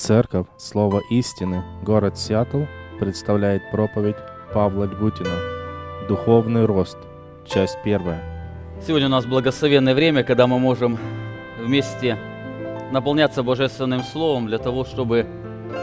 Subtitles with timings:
[0.00, 2.62] Церковь Слово истины, город Сиэтл,
[2.98, 4.16] представляет проповедь
[4.54, 6.96] Павла Львутина «Духовный рост»,
[7.46, 8.18] часть первая.
[8.84, 10.98] Сегодня у нас благословенное время, когда мы можем
[11.58, 12.16] вместе
[12.90, 15.26] наполняться Божественным Словом для того, чтобы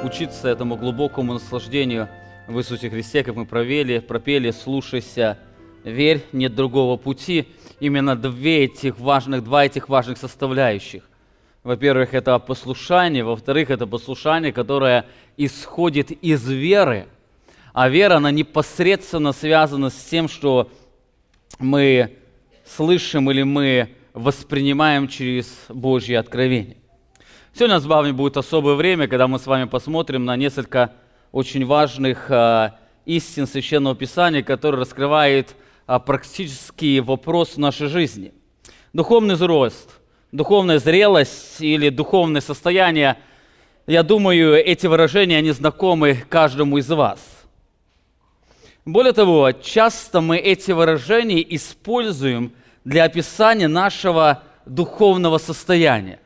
[0.03, 2.09] учиться этому глубокому наслаждению
[2.47, 5.38] в Иисусе Христе, как мы провели, пропели «Слушайся,
[5.84, 7.49] верь, нет другого пути».
[7.79, 11.04] Именно две этих важных, два этих важных составляющих.
[11.68, 15.05] Во-первых, это послушание, во-вторых, это послушание, которое
[15.36, 17.10] исходит из веры.
[17.74, 20.71] А вера, она непосредственно связана с тем, что
[21.60, 22.19] мы
[22.65, 26.77] слышим или мы воспринимаем через Божье откровение.
[27.54, 30.93] Сегодня у нас с вами будет особое время, когда мы с вами посмотрим на несколько
[31.33, 32.72] очень важных э,
[33.05, 35.53] истин Священного Писания, которые раскрывают
[35.86, 38.33] э, практический вопрос нашей жизни.
[38.94, 39.89] Духовный взрост–
[40.31, 43.17] духовная зрелость или духовное состояние,
[43.85, 47.19] я думаю, эти выражения, они знакомы каждому из вас.
[48.85, 56.19] Более того, часто мы эти выражения используем для описания нашего духовного состояния.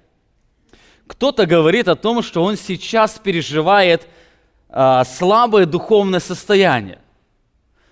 [1.07, 4.07] Кто-то говорит о том, что он сейчас переживает
[4.69, 6.99] а, слабое духовное состояние.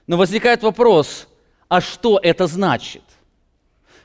[0.08, 1.28] Но возникает вопрос,
[1.67, 3.03] а что это значит?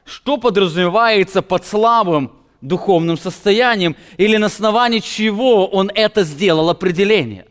[0.04, 7.46] Что подразумевается под слабым духовным состоянием или на основании чего он это сделал определение.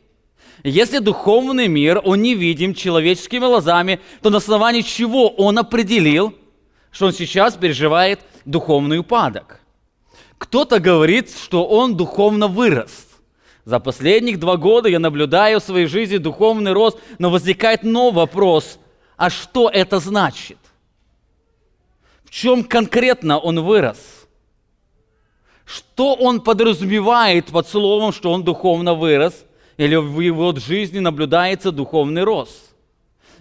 [0.64, 6.34] Если духовный мир, он не видим человеческими глазами, то на основании чего он определил,
[6.90, 9.60] что он сейчас переживает духовный упадок.
[10.38, 13.08] Кто-то говорит, что он духовно вырос.
[13.66, 18.78] За последних два года я наблюдаю в своей жизни духовный рост, но возникает новый вопрос,
[19.16, 20.58] а что это значит?
[22.34, 24.28] Чем конкретно он вырос?
[25.66, 29.46] Что он подразумевает под словом, что он духовно вырос,
[29.78, 32.74] или в его жизни наблюдается духовный рост?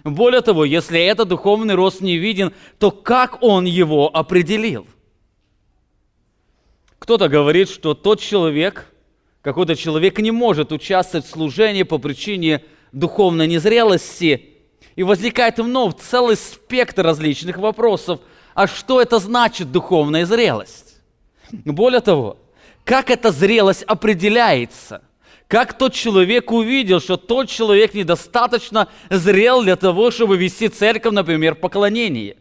[0.03, 4.85] Более того, если этот духовный рост не виден, то как он его определил?
[6.99, 8.93] Кто-то говорит, что тот человек,
[9.41, 14.51] какой-то человек не может участвовать в служении по причине духовной незрелости,
[14.95, 18.19] и возникает вновь целый спектр различных вопросов–
[18.53, 20.97] а что это значит духовная зрелость?
[21.51, 22.37] Более того,
[22.83, 25.01] как эта зрелость определяется?
[25.47, 31.55] Как тот человек увидел, что тот человек недостаточно зрел для того, чтобы вести церковь, например,
[31.55, 32.37] поклонение?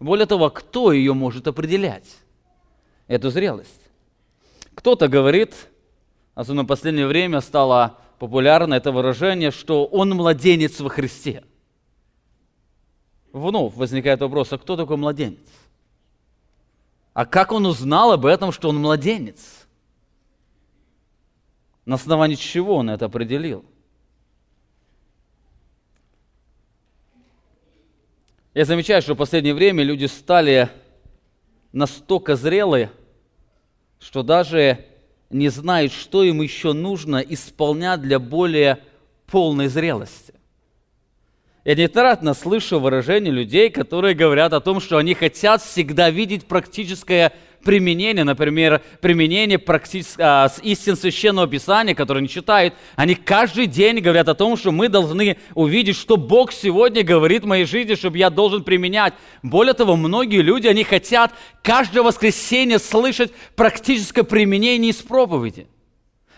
[0.00, 2.06] Более того, кто ее может определять?
[3.08, 3.70] Эту зрелость.
[4.74, 5.54] Кто-то говорит,
[6.34, 11.44] особенно в последнее время стало популярно это выражение, что он младенец во Христе–
[13.32, 15.38] вновь возникает вопрос, а кто такой младенец?
[17.14, 19.66] А как он узнал об этом, что он младенец?
[21.84, 23.64] На основании чего он это определил?
[28.54, 30.70] Я замечаю, что в последнее время люди стали
[31.72, 32.92] настолько зрелые,
[33.98, 34.86] что даже
[35.30, 38.84] не знают, что им еще нужно исполнять для более
[39.26, 40.31] полной зрелости.
[41.64, 47.32] Я неоднократно слышу выражения людей, которые говорят о том, что они хотят всегда видеть практическое
[47.62, 52.74] применение, например, применение практически, а, с истин Священного Писания, которые они читают.
[52.96, 57.46] Они каждый день говорят о том, что мы должны увидеть, что Бог сегодня говорит в
[57.46, 59.14] моей жизни, чтобы я должен применять.
[59.44, 65.68] Более того, многие люди, они хотят каждое воскресенье слышать практическое применение из проповеди.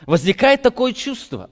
[0.05, 1.49] Возникает такое чувство,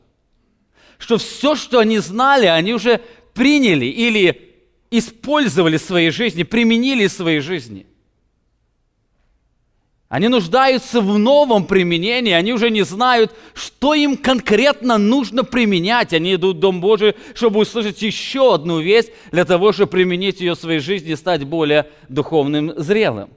[0.98, 3.00] что все, что они знали, они уже
[3.34, 4.54] приняли или
[4.90, 7.86] использовали в своей жизни, применили в своей жизни.
[10.12, 16.12] Они нуждаются в новом применении, они уже не знают, что им конкретно нужно применять.
[16.12, 20.54] Они идут в Дом Божий, чтобы услышать еще одну весть, для того, чтобы применить ее
[20.54, 23.30] в своей жизни и стать более духовным зрелым.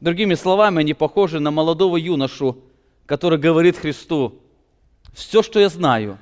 [0.00, 2.58] Другими словами, они похожи на молодого юношу,
[3.06, 4.40] который говорит Христу,
[5.12, 6.18] все, что я знаю,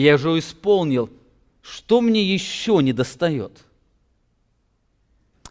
[0.00, 1.08] я уже исполнил,
[1.62, 3.64] что мне еще не достает?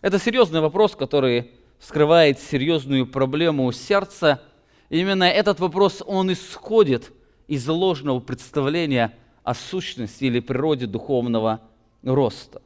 [0.01, 4.41] Это серьезный вопрос, который скрывает серьезную проблему сердца.
[4.89, 7.11] Именно этот вопрос, он исходит
[7.47, 11.61] из ложного представления о сущности или природе духовного
[12.03, 12.61] роста.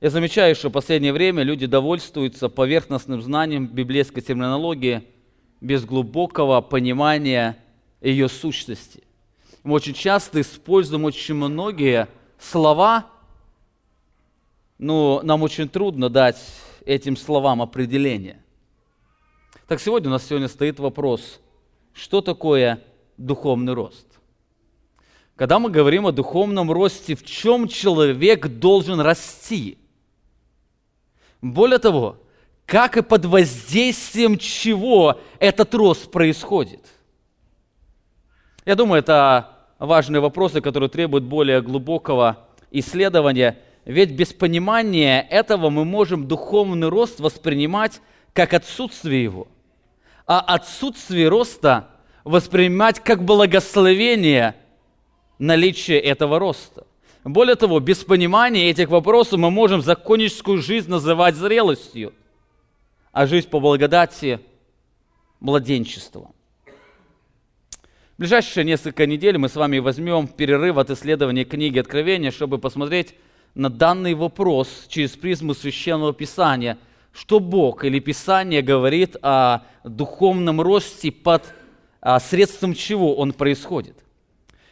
[0.00, 5.04] Я замечаю, что в последнее время люди довольствуются поверхностным знанием библейской терминологии
[5.60, 7.58] без глубокого понимания
[8.00, 9.02] ее сущности
[9.62, 13.06] мы очень часто используем очень многие слова,
[14.78, 16.38] но нам очень трудно дать
[16.84, 18.42] этим словам определение.
[19.68, 21.40] Так сегодня у нас сегодня стоит вопрос,
[21.92, 22.82] что такое
[23.16, 24.06] духовный рост?
[25.36, 29.78] Когда мы говорим о духовном росте, в чем человек должен расти?
[31.40, 32.18] Более того,
[32.66, 36.84] как и под воздействием чего этот рост происходит?
[38.64, 39.51] Я думаю, это
[39.86, 47.20] важные вопросы, которые требуют более глубокого исследования, ведь без понимания этого мы можем духовный рост
[47.20, 48.00] воспринимать
[48.32, 49.48] как отсутствие его,
[50.26, 51.88] а отсутствие роста
[52.24, 54.54] воспринимать как благословение
[55.38, 56.86] наличия этого роста.
[57.24, 62.14] Более того, без понимания этих вопросов мы можем законническую жизнь называть зрелостью,
[63.10, 64.40] а жизнь по благодати–
[65.40, 66.32] младенчеством
[68.18, 73.14] ближайшие несколько недель мы с вами возьмем перерыв от исследования книги Откровения, чтобы посмотреть
[73.54, 76.78] на данный вопрос через призму Священного Писания,
[77.12, 81.54] что Бог или Писание говорит о духовном росте под
[82.00, 83.96] а, средством чего он происходит.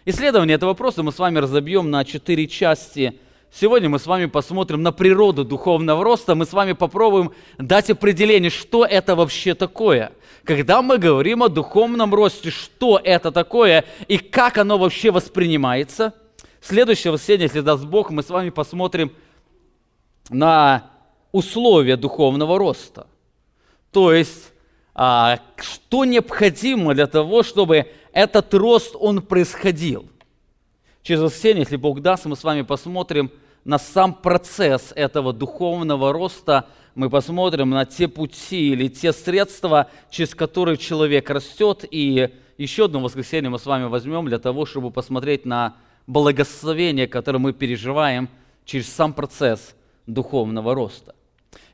[0.05, 3.19] Исследование этого вопроса мы с вами разобьем на четыре части–
[3.53, 6.37] Сегодня мы с вами посмотрим на природу духовного роста.
[6.37, 10.13] Мы с вами попробуем дать определение, что это вообще такое.
[10.45, 16.15] Когда мы говорим о духовном росте, что это такое и как оно вообще воспринимается.
[16.61, 19.13] Следующее воскресенье, если даст Бог, мы с вами посмотрим
[20.29, 20.91] на
[21.33, 23.09] условия духовного роста.
[23.91, 24.53] То есть,
[24.95, 30.09] а, что необходимо для того, чтобы этот рост, он происходил.
[31.11, 33.33] Через воскресенье, если Бог даст, мы с вами посмотрим
[33.65, 40.37] на сам процесс этого духовного роста, мы посмотрим на те пути или те средства, через
[40.37, 41.85] которые человек растет.
[41.91, 45.75] И еще одно воскресенье мы с вами возьмем для того, чтобы посмотреть на
[46.07, 48.29] благословение, которое мы переживаем
[48.65, 49.75] через сам процесс
[50.07, 51.17] духовного роста.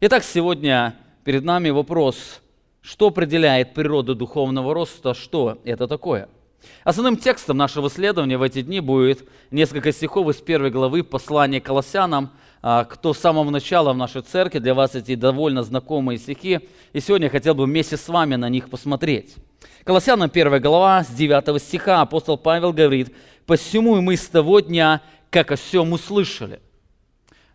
[0.00, 2.40] Итак, сегодня перед нами вопрос,
[2.80, 6.30] что определяет природу духовного роста, что это такое–
[6.84, 12.30] Основным текстом нашего исследования в эти дни будет несколько стихов из первой главы послания Колоссянам,
[12.62, 16.60] а, кто с самого начала в нашей церкви, для вас эти довольно знакомые стихи,
[16.92, 19.36] и сегодня я хотел бы вместе с вами на них посмотреть.
[19.84, 23.14] Колоссянам 1 глава, с 9 стиха апостол Павел говорит,
[23.46, 25.00] «Посему мы с того дня,
[25.30, 26.60] как о всем услышали».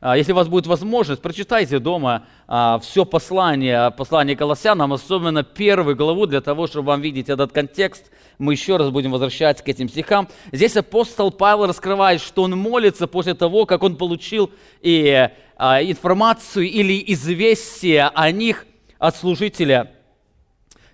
[0.04, 5.96] А, если у вас будет возможность, прочитайте дома а, все послание, послание Колоссянам, особенно первую
[5.96, 8.10] главу, для того, чтобы вам видеть этот контекст.
[8.40, 10.28] Мы еще раз будем возвращаться к этим стихам.
[10.52, 14.50] Здесь апостол Павел раскрывает, что он молится после того, как он получил
[14.82, 18.66] и а, информацию или известие о них
[18.98, 19.92] от служителя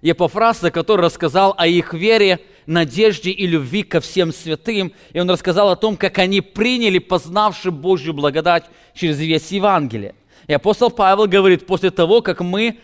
[0.01, 4.93] Епофраса, который рассказал о их вере, надежде и любви ко всем святым.
[5.13, 10.13] И он рассказал о том, как они приняли, познавши Божью благодать через весь Евангелие.
[10.45, 12.77] И апостол Павел говорит, после того, как мы,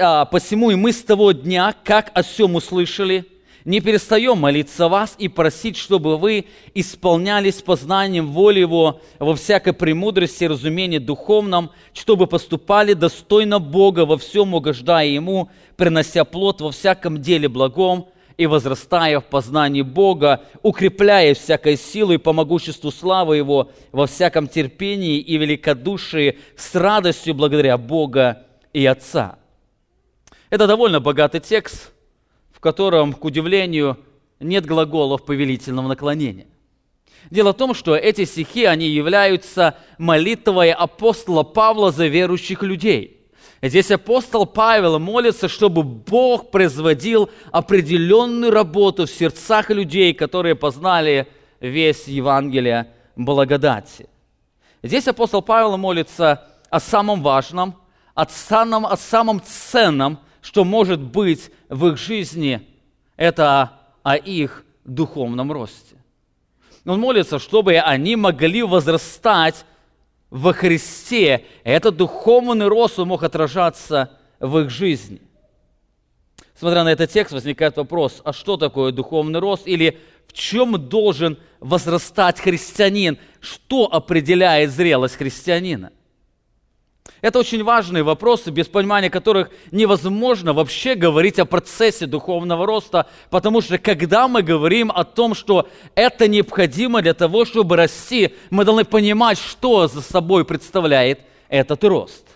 [0.00, 3.26] а, посему и мы с того дня, как о всем услышали,
[3.66, 10.44] не перестаем молиться вас и просить, чтобы вы исполнялись познанием воли Его во всякой премудрости
[10.44, 17.20] и разумении духовном, чтобы поступали достойно Бога во всем угождая Ему, принося плод во всяком
[17.20, 24.06] деле благом, и возрастая в познании Бога, укрепляя всякой силой по могуществу славы Его во
[24.06, 29.38] всяком терпении и великодушии с радостью благодаря Бога и Отца.
[30.50, 31.92] Это довольно богатый текст,
[32.52, 33.98] в котором, к удивлению,
[34.38, 36.46] нет глаголов повелительного наклонения.
[37.30, 43.14] Дело в том, что эти стихи, они являются молитвой апостола Павла за верующих людей–
[43.68, 51.26] Здесь апостол Павел молится, чтобы Бог производил определенную работу в сердцах людей, которые познали
[51.60, 54.08] весь Евангелие благодати.
[54.82, 57.74] Здесь апостол Павел молится о самом важном,
[58.14, 62.68] о самом, о самом ценном, что может быть в их жизни,
[63.16, 65.96] это о их духовном росте.
[66.84, 69.64] Он молится, чтобы они могли возрастать
[70.30, 75.20] во Христе, этот духовный рост мог отражаться в их жизни.
[76.58, 79.66] Смотря на этот текст, возникает вопрос, а что такое духовный рост?
[79.66, 83.18] Или в чем должен возрастать христианин?
[83.40, 85.92] Что определяет зрелость христианина?
[87.20, 93.60] Это очень важные вопросы, без понимания которых невозможно вообще говорить о процессе духовного роста, потому
[93.60, 98.84] что когда мы говорим о том, что это необходимо для того, чтобы расти, мы должны
[98.84, 102.26] понимать, что за собой представляет этот рост.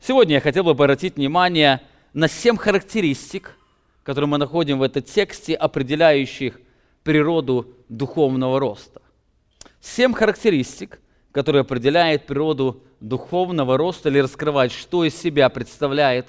[0.00, 1.80] Сегодня я хотел бы обратить внимание
[2.12, 3.56] на семь характеристик,
[4.02, 6.60] которые мы находим в этом тексте, определяющих
[7.02, 9.02] природу духовного роста.
[9.80, 11.00] Семь характеристик,
[11.32, 16.26] которые определяют природу духовного роста или раскрывать, что из себя представляет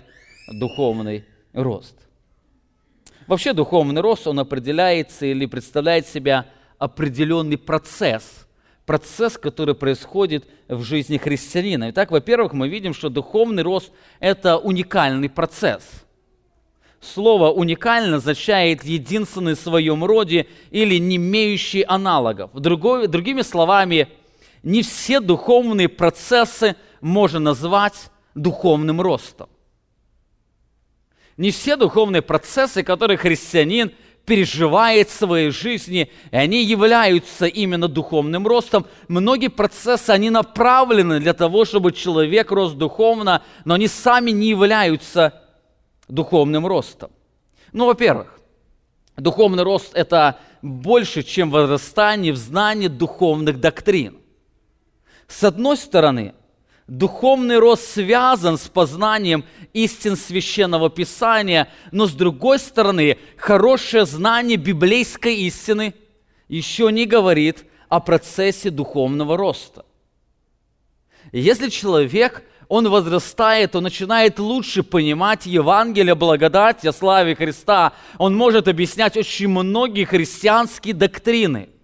[0.52, 1.96] духовный рост.
[3.28, 6.48] Вообще духовный рост, он определяется или представляет себя
[6.80, 8.48] определенный процесс,
[8.86, 11.92] процесс, который происходит в жизни христианина.
[11.92, 15.84] Итак, во-первых, мы видим, что духовный рост– это уникальный процесс.
[17.02, 22.52] Слово «уникально» означает «единственный в своем роде» или «не имеющий аналогов».
[22.54, 24.10] Другой, другими словами,
[24.64, 29.50] не все духовные процессы можно назвать духовным ростом.
[31.38, 33.94] Не все духовные процессы, которые христианин
[34.26, 38.86] переживает в своей жизни, и они являются именно духовным ростом.
[39.08, 45.42] Многие процессы, они направлены для того, чтобы человек рос духовно, но они сами не являются
[46.08, 47.12] духовным ростом.
[47.72, 48.40] Ну, во-первых,
[49.18, 54.18] духовный рост– это больше, чем возрастание в знании духовных доктрин.
[55.30, 56.34] С одной стороны,
[56.90, 65.36] Духовный рост связан с познанием истин священного писания, но с другой стороны, хорошее знание библейской
[65.36, 65.94] истины
[66.48, 69.86] еще не говорит о процессе духовного роста.
[71.32, 78.68] Если человек, он возрастает, он начинает лучше понимать Евангелие, благодати о славе Христа, он может
[78.68, 81.70] объяснять очень многие христианские доктрины–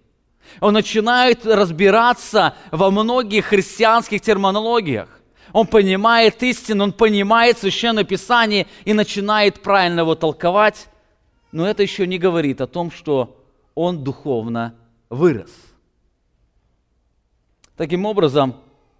[0.60, 5.08] он начинает разбираться во многих христианских терминологиях.
[5.52, 10.88] Он понимает истину, он понимает Священное Писание и начинает правильно его толковать.
[11.52, 13.42] Но это еще не говорит о том, что
[13.74, 14.74] он духовно
[15.08, 15.50] вырос.
[17.76, 18.56] Таким образом,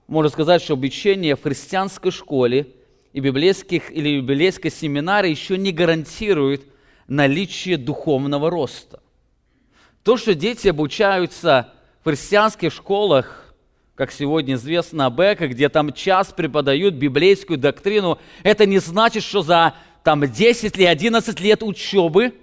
[0.06, 2.72] можно сказать, что обучение в христианской школе
[3.12, 6.62] и библейских или библейской семинаре еще не гарантирует
[7.08, 9.00] наличие духовного роста.
[10.06, 13.52] То, что дети обучаются в христианских школах,
[13.96, 19.42] как сегодня известно об ЭКО, где там час преподают библейскую доктрину, это не значит, что
[19.42, 22.34] за там 10 или 11 лет учебы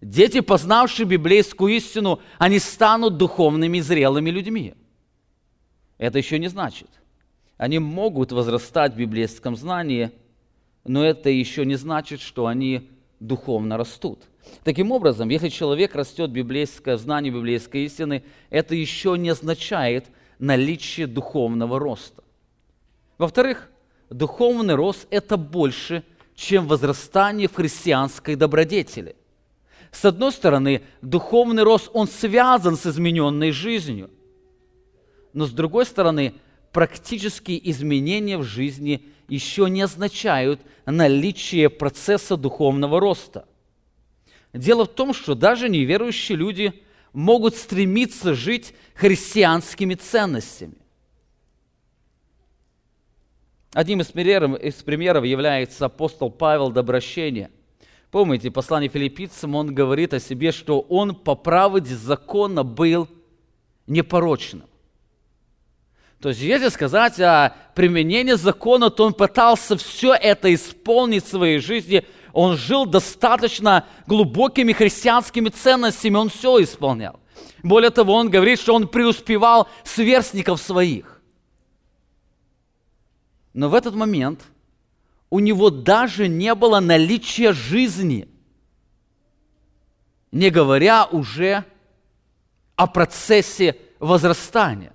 [0.00, 4.72] дети, познавшие библейскую истину, они станут духовными зрелыми людьми.
[5.98, 6.88] Это еще не значит.
[7.58, 10.12] Они могут возрастать в библейском знании,
[10.86, 12.88] но это еще не значит, что они
[13.20, 14.22] духовно растут.
[14.64, 20.06] Таким образом, если человек растет библейское, в знании библейской истины, это еще не означает
[20.38, 22.24] наличие духовного роста.
[23.18, 23.70] Во-вторых,
[24.08, 26.04] духовный рост– это больше,
[26.34, 29.16] чем возрастание в христианской добродетели.
[29.92, 34.10] С одной стороны, духовный рост, он связан с измененной жизнью.
[35.32, 36.34] Но с другой стороны,
[36.72, 43.46] практические изменения в жизни еще не означают наличие процесса духовного роста.
[44.52, 50.74] Дело в том, что даже неверующие люди могут стремиться жить христианскими ценностями.
[53.72, 57.50] Одним из примеров, из примеров является апостол Павел до обращения.
[58.10, 63.08] Помните, послание филиппийцам, он говорит о себе, что он по правде закона был
[63.86, 64.64] непорочным.
[66.20, 71.60] То есть, если сказать о применении закона, то он пытался все это исполнить в своей
[71.60, 77.20] жизни– он жил достаточно глубокими христианскими ценностями, он все исполнял.
[77.62, 81.20] Более того, он говорит, что он преуспевал сверстников своих.
[83.52, 84.42] Но в этот момент
[85.28, 88.28] у него даже не было наличия жизни,
[90.32, 91.64] не говоря уже
[92.76, 94.92] о процессе возрастания.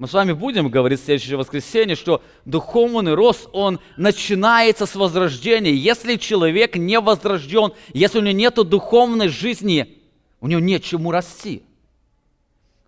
[0.00, 5.74] Мы с вами будем говорить в следующее воскресенье, что духовный рост, он начинается с возрождения.
[5.74, 9.98] Если человек не возрожден, если у него нет духовной жизни,
[10.40, 11.64] у него нет чему расти.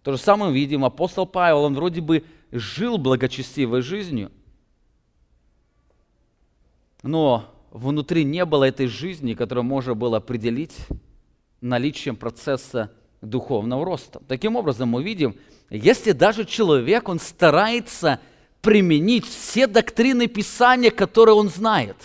[0.02, 4.32] То же самое видим, апостол Павел, он вроде бы жил благочестивой жизнью,
[7.02, 10.78] но внутри не было этой жизни, которую можно было определить
[11.60, 12.90] наличием процесса
[13.22, 14.20] духовного роста.
[14.28, 15.36] Таким образом, мы видим,
[15.70, 18.20] если даже человек, он старается
[18.60, 21.96] применить все доктрины Писания, которые он знает,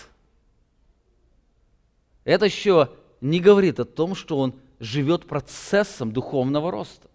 [2.24, 7.08] это еще не говорит о том, что он живет процессом духовного роста.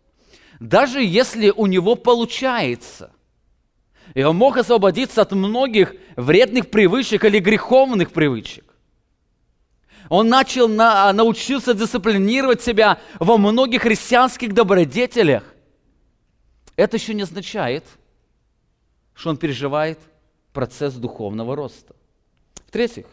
[0.60, 3.12] Даже если у него получается,
[4.14, 8.73] и он мог освободиться от многих вредных привычек или греховных привычек,
[10.10, 15.44] он начал на, научился дисциплинировать себя во многих христианских добродетелях.
[16.76, 17.86] Это еще не означает,
[19.14, 20.00] что он переживает
[20.54, 21.96] процесс духовного роста.
[22.68, 23.06] В-третьих,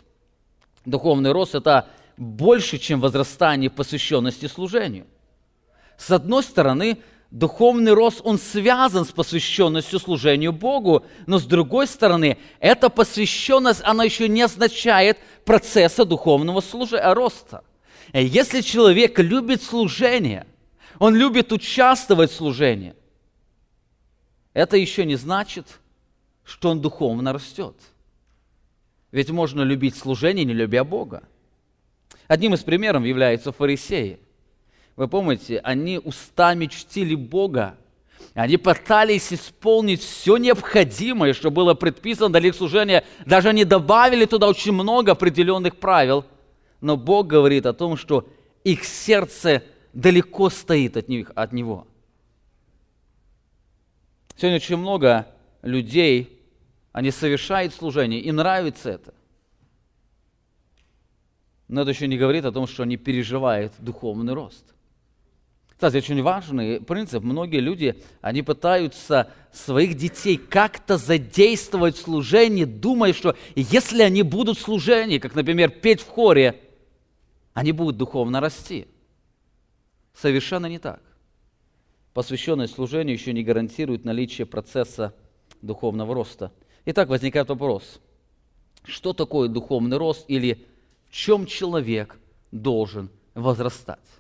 [0.85, 5.07] духовный рост– это больше, чем возрастание посвященности служению.
[5.97, 6.99] С одной стороны,
[7.31, 14.05] духовный рост, он связан с посвященностью служению Богу, но с другой стороны, эта посвященность, она
[14.05, 17.65] еще не означает процесса духовного служения, роста.
[18.13, 20.47] Если человек любит служение,
[20.99, 22.95] он любит участвовать в служении,
[24.53, 25.79] это еще не значит,
[26.45, 27.77] что он духовно растет.
[29.13, 31.23] Ведь можно любить служение, не любя Бога.
[32.27, 34.19] Одним из примеров являются фарисеи.
[35.01, 37.79] Вы помните, они устами чтили Бога,
[38.35, 43.03] они пытались исполнить все необходимое, что было предписано для их служения.
[43.25, 46.27] Даже они добавили туда очень много определенных правил.
[46.83, 48.29] Но Бог говорит о том, что
[48.63, 49.63] их сердце
[49.95, 51.87] далеко стоит от, них, от Него.
[54.37, 55.29] Сегодня очень много
[55.63, 56.43] людей,
[56.93, 59.15] они совершают служение, и нравится это.
[61.69, 64.75] Но это еще не говорит о том, что они переживают духовный рост.
[65.81, 67.23] Кстати, очень важный принцип.
[67.23, 74.59] Многие люди, они пытаются своих детей как-то задействовать в служении, думая, что если они будут
[74.59, 76.61] в служении, как, например, петь в хоре,
[77.55, 78.89] они будут духовно расти.
[80.13, 81.01] Совершенно не так.
[82.13, 85.15] Посвященность служению еще не гарантирует наличие процесса
[85.63, 86.53] духовного роста.
[86.85, 88.03] Итак, возникает вопрос,
[88.85, 90.67] что такое духовный рост или
[91.09, 92.19] в чем человек
[92.53, 94.20] должен возрастать?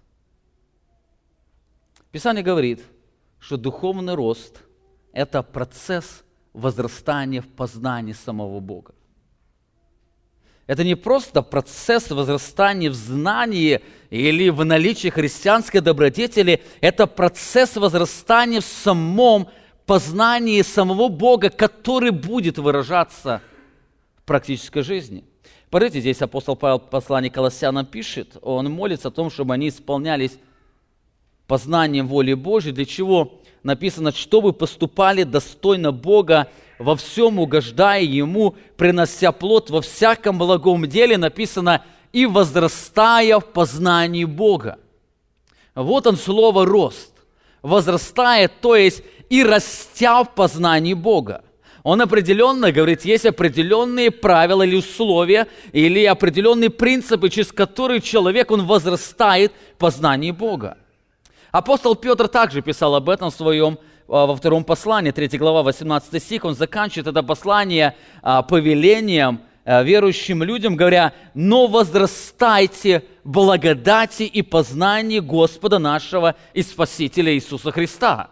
[2.12, 2.82] Писание говорит,
[3.38, 4.62] что духовный рост–
[5.12, 8.94] это процесс возрастания в познании самого Бога.
[10.66, 18.60] Это не просто процесс возрастания в знании или в наличии христианской добродетели, это процесс возрастания
[18.60, 19.48] в самом
[19.86, 23.42] познании самого Бога, который будет выражаться
[24.16, 25.24] в практической жизни.
[25.70, 30.38] Посмотрите, здесь апостол Павел в послании Колоссянам пишет, он молится о том, чтобы они исполнялись
[31.50, 36.46] познанием воли Божьей, для чего написано, чтобы поступали достойно Бога,
[36.78, 44.24] во всем угождая Ему, принося плод во всяком благом деле, написано, и возрастая в познании
[44.24, 44.78] Бога.
[45.74, 47.10] Вот он слово «рост».
[47.62, 51.42] Возрастая, то есть и растя в познании Бога.
[51.82, 58.66] Он определенно говорит, есть определенные правила или условия, или определенные принципы, через которые человек, он
[58.66, 60.78] возрастает в познании Бога.
[61.52, 66.22] Апостол Петр также писал об этом в своем а, во втором послании, 3 глава, 18
[66.22, 74.42] стих, он заканчивает это послание а, повелением а, верующим людям, говоря, «Но возрастайте благодати и
[74.42, 78.30] познании Господа нашего и Спасителя Иисуса Христа».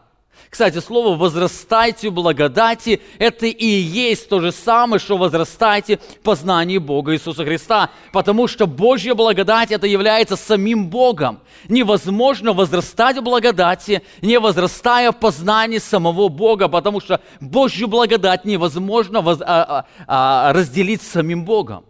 [0.51, 6.79] Кстати, слово «возрастайте в благодати»– это и есть то же самое, что «возрастайте в познании
[6.79, 11.41] Бога Иисуса Христа», потому что Божья благодать– это является самим Богом.
[11.69, 19.21] Невозможно возрастать в благодати, не возрастая в познании самого Бога, потому что Божью благодать невозможно
[19.21, 19.41] воз...
[19.43, 21.85] а, а, а, разделить с самим Богом.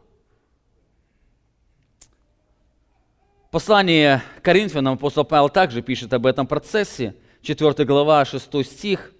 [3.52, 9.12] Послание Коринфянам апостол Павел также пишет об этом процессе– 4 глава, 6 стих.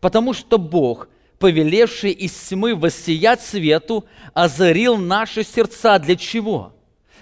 [0.00, 1.08] «Потому что Бог,
[1.38, 4.04] повелевший из тьмы воссиять свету,
[4.34, 5.98] озарил наши сердца.
[5.98, 6.72] Для чего?»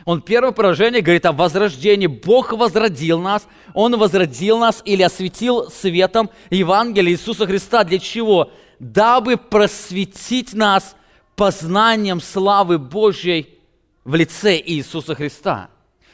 [0.04, 2.06] Он первое поражение говорит о возрождении.
[2.06, 7.84] Бог возродил нас, Он возродил нас или осветил светом Евангелия Иисуса Христа.
[7.84, 8.50] Для чего?
[8.78, 10.96] Дабы просветить нас
[11.36, 13.58] познанием славы Божьей
[14.04, 15.68] в лице Иисуса Христа.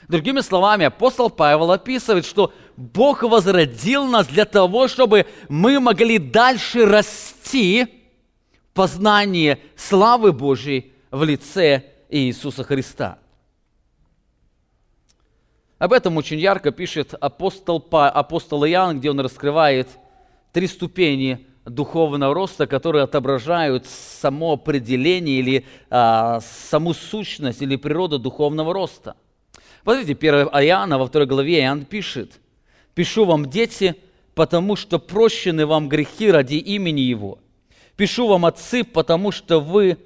[0.08, 6.84] Другими словами, апостол Павел описывает, что Бог возродил нас для того, чтобы мы могли дальше
[6.84, 7.86] расти
[8.52, 13.18] в познании славы Божьей в лице Иисуса Христа.
[15.78, 19.88] Об этом очень ярко пишет апостол, апостол Иоанн, где он раскрывает
[20.52, 28.72] три ступени духовного роста, которые отображают само определение или а, саму сущность или природу духовного
[28.72, 29.16] роста–
[29.86, 32.40] Посмотрите, 1 Иоанна во второй главе Иоанн пишет,
[32.96, 33.94] «Пишу вам, дети,
[34.34, 37.38] потому что прощены вам грехи ради имени Его.
[37.94, 39.98] Пишу вам, отцы, потому что вы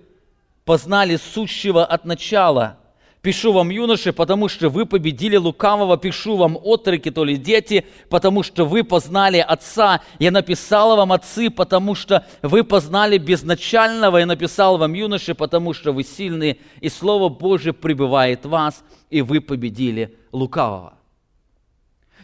[0.65, 2.79] познали сущего от начала.
[3.23, 5.99] Пишу вам, юноши, потому что вы победили лукавого.
[5.99, 10.01] Пишу вам, отроки, то ли дети, потому что вы познали Отца.
[10.19, 14.17] Я написал вам, отцы, потому что вы познали безначального.
[14.19, 19.23] Я написал вам, юноши, потому что вы сильны, и Слово Божие пребывает в вас, и
[19.23, 21.00] вы победили лукавого.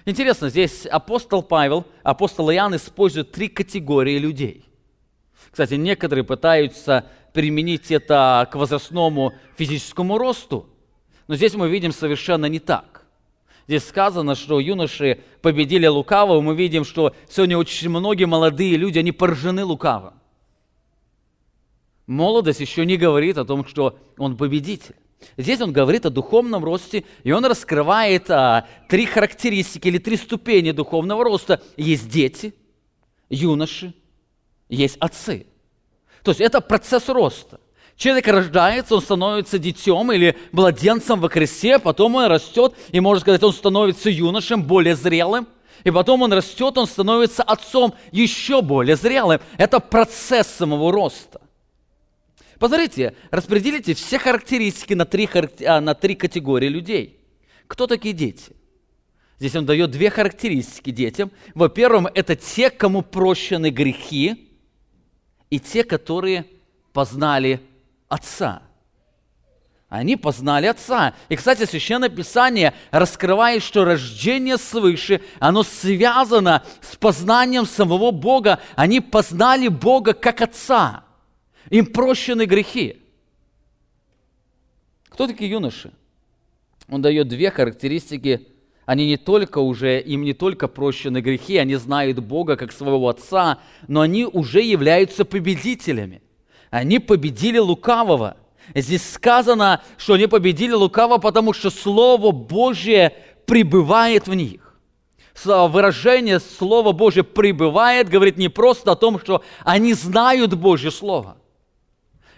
[0.06, 4.64] Интересно, здесь апостол Павел, апостол Иоанн используют три категории людей.
[5.50, 10.70] Кстати, некоторые пытаются применить это к возрастному физическому росту–
[11.28, 13.04] но здесь мы видим совершенно не так.
[13.66, 16.40] Здесь сказано, что юноши победили лукавого.
[16.40, 20.14] Мы видим, что сегодня очень многие молодые люди, они поражены лукавым.
[22.06, 24.94] Молодость еще не говорит о том, что он победитель.
[25.36, 30.70] Здесь он говорит о духовном росте, и он раскрывает а, три характеристики или три ступени
[30.70, 31.60] духовного роста.
[31.76, 32.54] Есть дети,
[33.28, 33.94] юноши,
[34.68, 35.46] есть отцы.
[36.22, 37.60] То есть это процесс роста.
[37.96, 43.42] Человек рождается, он становится детем или младенцем во Христе, потом он растет, и можно сказать,
[43.42, 45.48] он становится юношем, более зрелым,
[45.82, 49.40] и потом он растет, он становится отцом еще более зрелым.
[49.56, 51.40] Это процесс самого роста.
[52.58, 55.28] Посмотрите, распределите все характеристики на три,
[55.66, 57.20] а, на три категории людей.
[57.66, 58.52] Кто такие дети?
[59.38, 61.30] Здесь он дает две характеристики детям.
[61.54, 64.50] Во-первых, это те, кому прощены грехи,
[65.50, 66.46] и те, которые
[66.92, 67.60] познали
[68.08, 68.62] Отца.
[69.88, 71.14] Они познали Отца.
[71.28, 78.60] И, кстати, Священное Писание раскрывает, что рождение свыше, оно связано с познанием самого Бога.
[78.74, 81.05] Они познали Бога как Отца.
[81.70, 83.02] Им прощены грехи.
[85.08, 85.92] Кто такие юноши?
[86.88, 88.48] Он дает две характеристики.
[88.84, 93.58] Они не только уже, им не только прощены грехи, они знают Бога как своего Отца,
[93.88, 96.22] но они уже являются победителями.
[96.70, 98.36] Они победили лукавого.
[98.74, 103.12] Здесь сказано, что они победили лукавого, потому что Слово Божье
[103.46, 104.66] пребывает в них
[105.44, 111.36] выражение Слово Божье пребывает, говорит не просто о том, что они знают Божье Слово.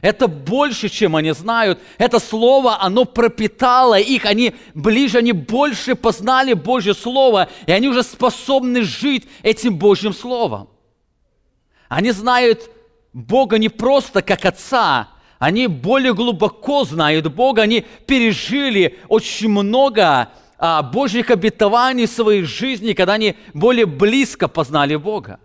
[0.00, 1.80] Это больше, чем они знают.
[1.98, 4.26] Это слово, оно пропитало их.
[4.26, 7.48] Они ближе, они больше познали Божье Слово.
[7.66, 10.68] И они уже способны жить этим Божьим Словом.
[11.88, 12.70] Они знают
[13.12, 15.08] Бога не просто как Отца,
[15.38, 22.92] они более глубоко знают Бога, они пережили очень много а, Божьих обетований в своей жизни,
[22.92, 25.38] когда они более близко познали Бога.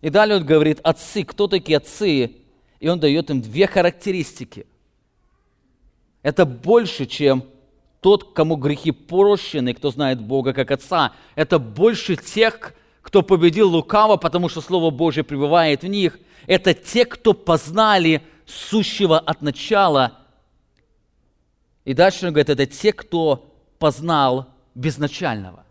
[0.00, 2.41] И далее он говорит, отцы, кто такие отцы?
[2.82, 4.66] И он дает им две характеристики.
[6.22, 7.44] Это больше, чем
[8.00, 11.12] тот, кому грехи прощены, кто знает Бога как Отца.
[11.36, 16.18] Это больше тех, кто победил лукаво, потому что Слово Божье пребывает в них.
[16.48, 20.18] Это те, кто познали сущего от начала.
[21.84, 25.64] И дальше он говорит, это те, кто познал безначального.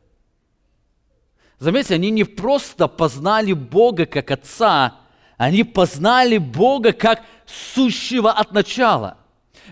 [1.59, 5.00] Заметьте, они не просто познали Бога как Отца,
[5.41, 9.17] они познали Бога как сущего от начала.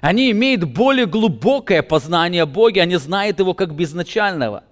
[0.02, 4.64] Они имеют более глубокое познание Бога, они знают Его как безначального.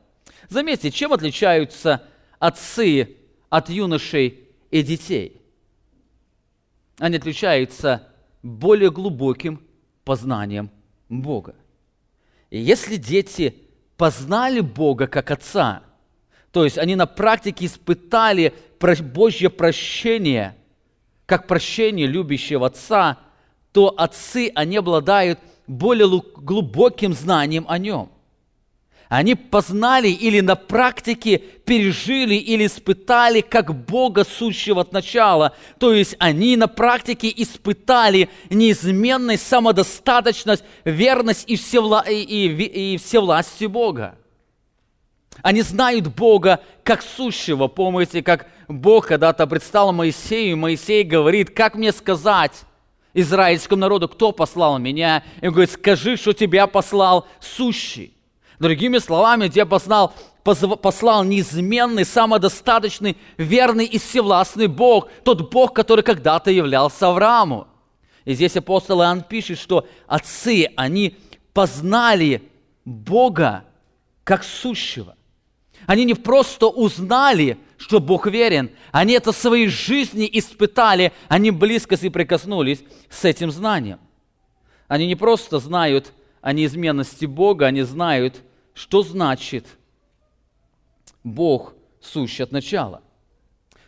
[0.49, 2.01] Заметьте, чем отличаются
[2.39, 3.15] отцы
[3.49, 4.39] от юношей
[4.71, 5.39] и детей?
[6.97, 8.07] Они отличаются
[8.41, 9.61] более глубоким
[10.03, 10.71] познанием
[11.09, 11.53] Бога.
[12.49, 13.55] И если дети
[13.97, 15.83] познали Бога как Отца,
[16.51, 20.55] то есть они на практике испытали Божье прощение–
[21.27, 23.19] как прощение любящего отца,
[23.71, 28.09] то отцы, они обладают более глубоким знанием о нем.
[29.09, 35.55] Они познали или на практике пережили или испытали как Бога сущего от начала.
[35.79, 42.01] То есть они на практике испытали неизменность, самодостаточность, верность и, всевла...
[42.01, 44.17] и, и, и всевластие Бога.
[45.41, 47.67] Они знают Бога как сущего.
[47.67, 52.63] Помните, как Бог когда-то предстал Моисею, и Моисей говорит, как мне сказать
[53.13, 55.23] израильскому народу, кто послал меня?
[55.41, 58.13] И он говорит, скажи, что тебя послал сущий.
[58.59, 66.49] Другими словами, тебя послал, послал неизменный, самодостаточный, верный и всевластный Бог, тот Бог, который когда-то
[66.49, 67.67] являлся Аврааму.
[68.25, 71.15] И здесь апостол Иоанн пишет, что отцы, они
[71.53, 72.41] познали
[72.83, 73.63] Бога
[74.23, 75.15] как сущего.
[75.87, 81.95] Они не просто узнали, что Бог верен, они это в своей жизни испытали, они близко
[81.95, 83.99] соприкоснулись с этим знанием.
[84.89, 89.65] Они не просто знают о неизменности Бога, они знают, что значит
[91.23, 93.01] Бог сущий от начала.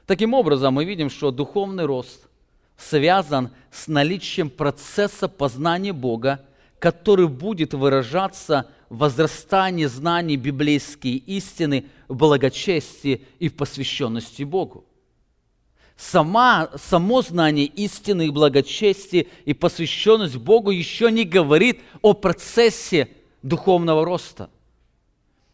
[0.06, 2.30] Таким образом, мы видим, что духовный рост
[2.78, 6.46] связан с наличием процесса познания Бога,
[6.80, 14.86] который будет выражаться возрастание знаний библейской истины в благочестии и в посвященности Богу.
[15.96, 23.10] Сама, само знание истины и благочестия и посвященность Богу еще не говорит о процессе
[23.44, 24.50] духовного роста.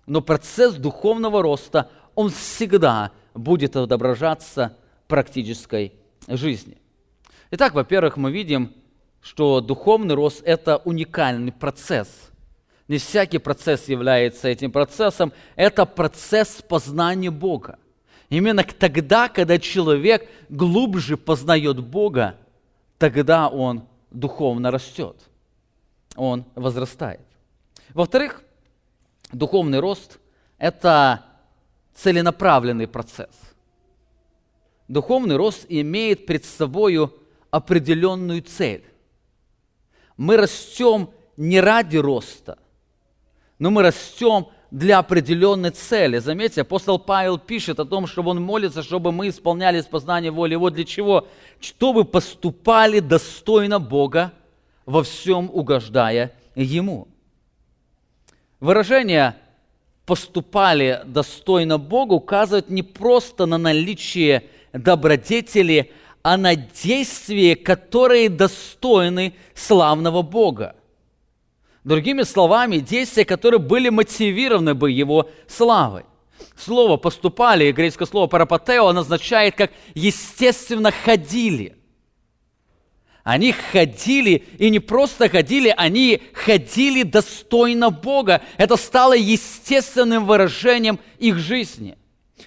[0.06, 5.94] Но процесс духовного роста, он всегда будет отображаться в практической
[6.28, 6.78] жизни.
[7.50, 8.72] Итак, во-первых, мы видим,
[9.22, 12.08] что духовный рост– это уникальный процесс–
[12.88, 15.34] Не всякий процесс является этим процессом.
[15.56, 17.80] Это процесс познания Бога.
[18.30, 22.38] Именно тогда, когда человек глубже познает Бога,
[22.98, 25.18] тогда он духовно растет.
[26.16, 27.22] Он возрастает.
[27.94, 28.44] Во-вторых,
[29.32, 30.20] духовный рост–
[30.58, 31.26] это
[31.96, 33.36] целенаправленный процесс.
[34.88, 37.10] Духовный рост имеет пред собой
[37.50, 38.86] определенную цель.
[40.18, 42.58] Мы растем не ради роста,
[43.60, 46.18] но мы растем для определенной цели.
[46.18, 50.70] Заметьте, апостол Павел пишет о том, чтобы он молится, чтобы мы исполняли познание воли его.
[50.70, 51.28] Для чего?
[51.62, 54.34] Чтобы поступали достойно Бога,
[54.86, 57.08] во всем угождая Ему.
[58.60, 59.36] Выражение
[60.06, 65.92] «поступали достойно Бога» указывает не просто на наличие добродетели,
[66.22, 70.76] а на действия, которые достойны славного Бога.
[71.86, 76.04] Другими словами, действия, которые были мотивированы бы его славой.
[76.58, 81.78] Слово «поступали», греческое слово «парапатео», означает как «естественно ходили».
[83.24, 88.42] Они ходили, и не просто ходили, они ходили достойно Бога.
[88.58, 91.98] Это стало естественным выражением их жизни.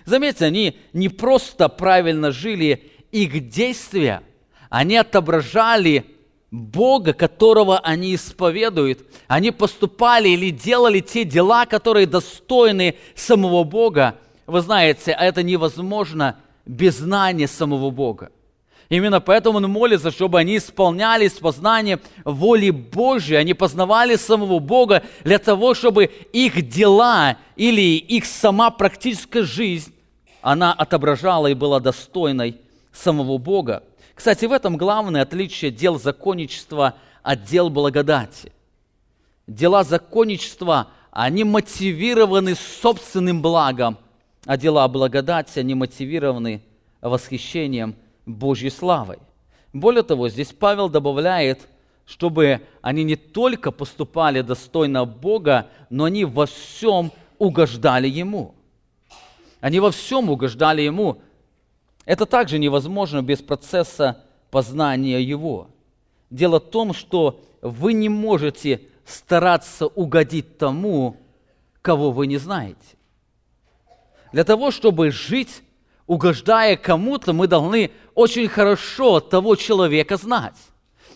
[0.04, 4.22] Заметьте, они не просто правильно жили, их действия,
[4.68, 6.04] они отображали
[6.50, 9.00] Бога, которого они исповедуют.
[9.26, 14.14] Они поступали или делали те дела, которые достойны самого Бога.
[14.46, 18.30] Вы знаете, это невозможно без знания самого Бога.
[18.88, 25.38] Именно поэтому он молится, чтобы они исполнялись познанием воли Божьей, они познавали самого Бога для
[25.38, 29.92] того, чтобы их дела или их сама практическая жизнь,
[30.40, 32.56] она отображала и была достойной
[32.90, 33.82] самого Бога.
[34.18, 38.50] Кстати, в этом главное отличие дел законничества от дел благодати.
[39.46, 43.96] Дела законничества, они мотивированы собственным благом,
[44.44, 46.62] а дела благодати, они мотивированы
[47.00, 47.94] восхищением–
[48.26, 49.18] Божьей славой.
[49.72, 51.68] Более того, здесь Павел добавляет,
[52.04, 58.56] чтобы они не только поступали достойно Бога, но они во всем угождали Ему.
[59.60, 61.22] Они во всем угождали Ему.
[62.08, 65.68] Это также невозможно без процесса познания Его.
[66.30, 71.18] Дело в том, что вы не можете стараться угодить тому,
[71.82, 72.96] кого вы не знаете.
[74.32, 75.60] Для того, чтобы жить
[76.06, 80.56] угождая кому-то, мы должны очень хорошо того человека знать.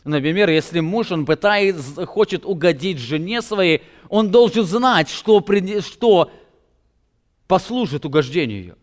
[0.04, 5.42] Например, если муж, он пытается, хочет угодить жене своей, он должен знать, что,
[5.80, 6.30] что
[7.46, 8.76] послужит угождению ее.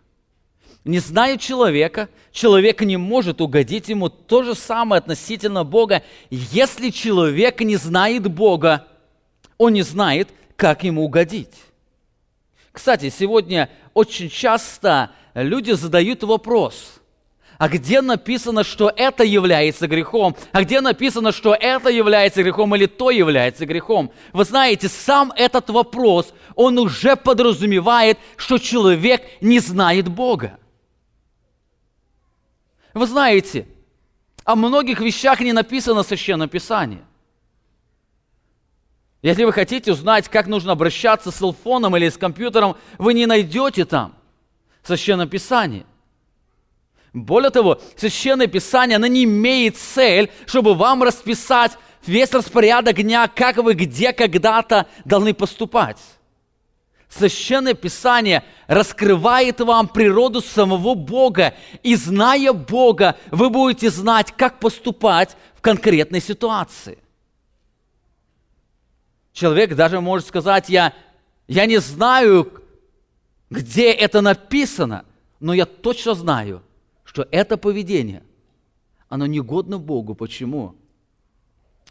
[0.85, 4.09] Не зная человека, человек не может угодить ему.
[4.09, 6.03] То же самое относительно Бога.
[6.29, 8.87] Если человек не знает Бога,
[9.57, 11.53] он не знает, как ему угодить.
[12.71, 16.99] Кстати, сегодня очень часто люди задают вопрос,
[17.59, 20.33] а где написано, что это является грехом?
[20.53, 24.11] А где написано, что это является грехом или то является грехом?
[24.31, 30.57] Вы знаете, сам этот вопрос, он уже подразумевает, что человек не знает Бога.
[32.93, 33.67] Вы знаете,
[34.43, 37.01] о многих вещах не написано в Священном Писании.
[39.21, 43.85] Если вы хотите узнать, как нужно обращаться с телефоном или с компьютером, вы не найдете
[43.85, 44.15] там
[44.81, 45.85] Священное Писание.
[47.11, 53.57] Более того, Священное Писание, оно не имеет цель, чтобы вам расписать весь распорядок дня, как
[53.57, 55.97] вы где когда-то должны поступать.
[57.09, 65.35] Священное Писание раскрывает вам природу самого Бога, и зная Бога, вы будете знать, как поступать
[65.55, 66.99] в конкретной ситуации.
[69.33, 70.93] Человек даже может сказать, я,
[71.47, 72.61] я не знаю,
[73.49, 75.03] где это написано,
[75.39, 76.61] но я точно знаю,
[77.03, 78.21] что это поведение,
[79.07, 80.13] оно негодно Богу.
[80.13, 80.75] Почему?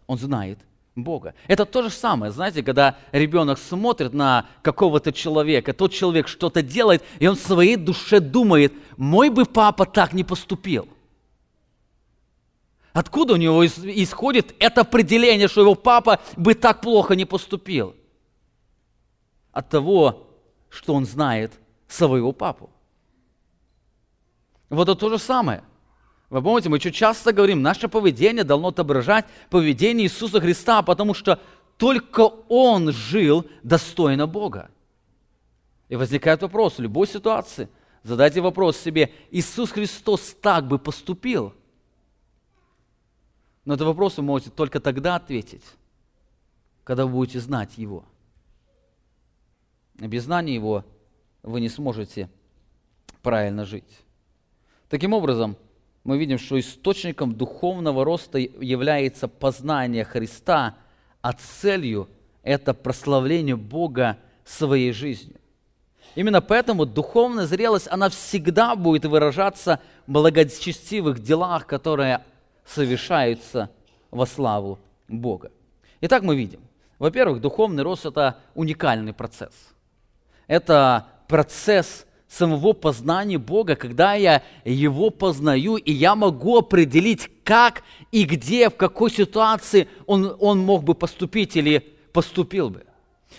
[0.07, 0.61] Он знает
[1.03, 1.35] Бога.
[1.47, 7.05] Это то же самое, знаете, когда ребенок смотрит на какого-то человека, тот человек что-то делает,
[7.19, 10.89] и он в своей душе думает, мой бы папа так не поступил.
[12.93, 17.95] Откуда у него исходит это определение, что его папа бы так плохо не поступил?
[19.53, 20.27] От того,
[20.69, 21.53] что он знает
[21.87, 22.71] своего папу.
[24.69, 25.63] Вот это то же самое.
[26.31, 31.41] Вы помните, мы часто говорим, наше поведение должно отображать поведение Иисуса Христа, потому что
[31.79, 34.71] только Он жил достойно Бога.
[35.89, 37.69] И возникает вопрос в любой ситуации.
[38.03, 41.55] Задайте вопрос себе, Иисус Христос так бы поступил?
[43.65, 45.65] Но этот вопрос вы можете только тогда ответить,
[46.85, 48.05] когда вы будете знать Его.
[49.95, 50.85] без знания Его
[51.43, 52.31] вы не сможете
[53.23, 54.05] правильно жить.
[54.89, 55.57] Таким образом,
[56.09, 60.75] мы видим, что источником духовного роста является познание Христа,
[61.21, 62.09] а целью–
[62.43, 65.39] это прославление Бога своей жизнью.
[66.15, 72.25] Именно поэтому духовная зрелость, она всегда будет выражаться в благочестивых делах, которые
[72.65, 73.69] совершаются
[74.11, 75.53] во славу Бога.
[76.01, 76.61] Итак, мы видим,
[76.99, 79.53] во-первых, духовный рост– это уникальный процесс.
[80.47, 88.25] Это процесс самого познания Бога, когда я Его познаю, и я могу определить, как и
[88.25, 91.79] где, в какой ситуации Он, он мог бы поступить или
[92.13, 92.85] поступил бы.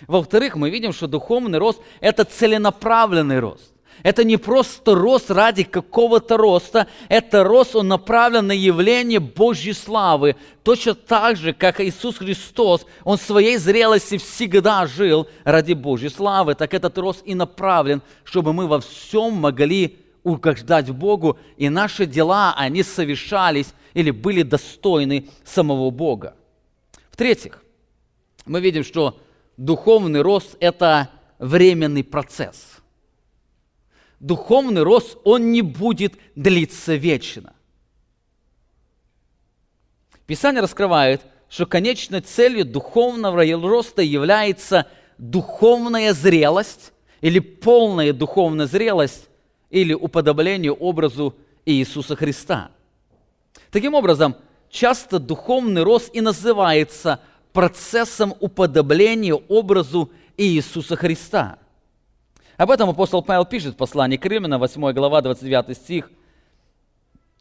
[0.08, 3.69] Во-вторых, мы видим, что духовный рост– это целенаправленный рост.
[4.04, 10.36] Это не просто рост ради какого-то роста, это рост, он направлен на явление Божьей славы.
[10.64, 16.56] Точно так же, как Иисус Христос, Он в своей зрелости всегда жил ради Божьей славы,
[16.56, 22.54] так этот рост и направлен, чтобы мы во всем могли угождать Богу, и наши дела,
[22.56, 26.36] они совершались или были достойны самого Бога.
[27.12, 27.62] В-третьих,
[28.46, 29.20] мы видим, что
[29.58, 31.10] духовный рост– это
[31.40, 32.56] временный процесс–
[34.20, 37.54] духовный рост, он не будет длиться вечно.
[40.26, 44.86] Писание раскрывает, что конечной целью духовного роста является
[45.18, 49.28] духовная зрелость или полная духовная зрелость
[49.70, 52.70] или уподобление образу Иисуса Христа.
[53.72, 54.36] Таким образом,
[54.70, 57.20] часто духовный рост и называется
[57.52, 61.58] процессом уподобления образу Иисуса Христа–
[62.60, 66.12] об этом апостол Павел пишет в послании к Римлянам, 8 глава, 29 стих.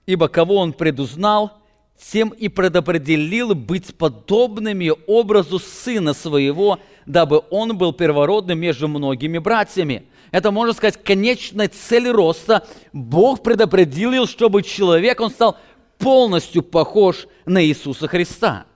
[0.06, 1.54] «Ибо кого он предузнал,
[2.00, 10.04] тем и предопределил быть подобными образу Сына Своего, дабы Он был первородным между многими братьями».
[10.30, 12.64] Это, можно сказать, конечная цель роста.
[12.92, 15.56] Бог предопределил, чтобы человек, он стал
[15.98, 18.66] полностью похож на Иисуса Христа.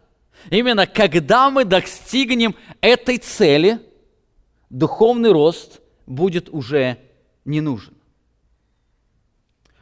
[0.51, 3.79] Именно когда мы достигнем этой цели,
[4.71, 6.99] духовный рост, будет уже
[7.45, 7.95] не нужен.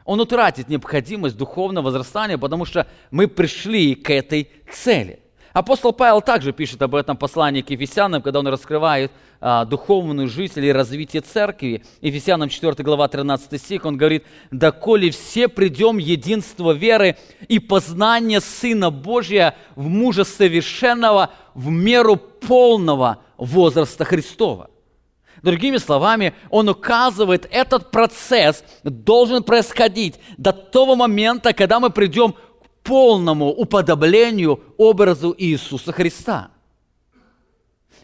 [0.05, 5.19] Он утратит необходимость духовного возрастания, потому что мы пришли к этой цели.
[5.53, 10.57] Апостол Павел также пишет об этом послании к Ефесянам, когда он раскрывает а, духовную жизнь
[10.59, 11.83] или развитие церкви.
[11.99, 17.17] Ефесянам 4 глава 13 стих, он говорит, «Доколе все придем единство веры
[17.49, 24.70] и познание Сына Божия в мужа совершенного в меру полного возраста Христова».
[25.41, 32.37] Другими словами, он указывает, этот процесс должен происходить до того момента, когда мы придем к
[32.83, 36.51] полному уподоблению образу Иисуса Христа.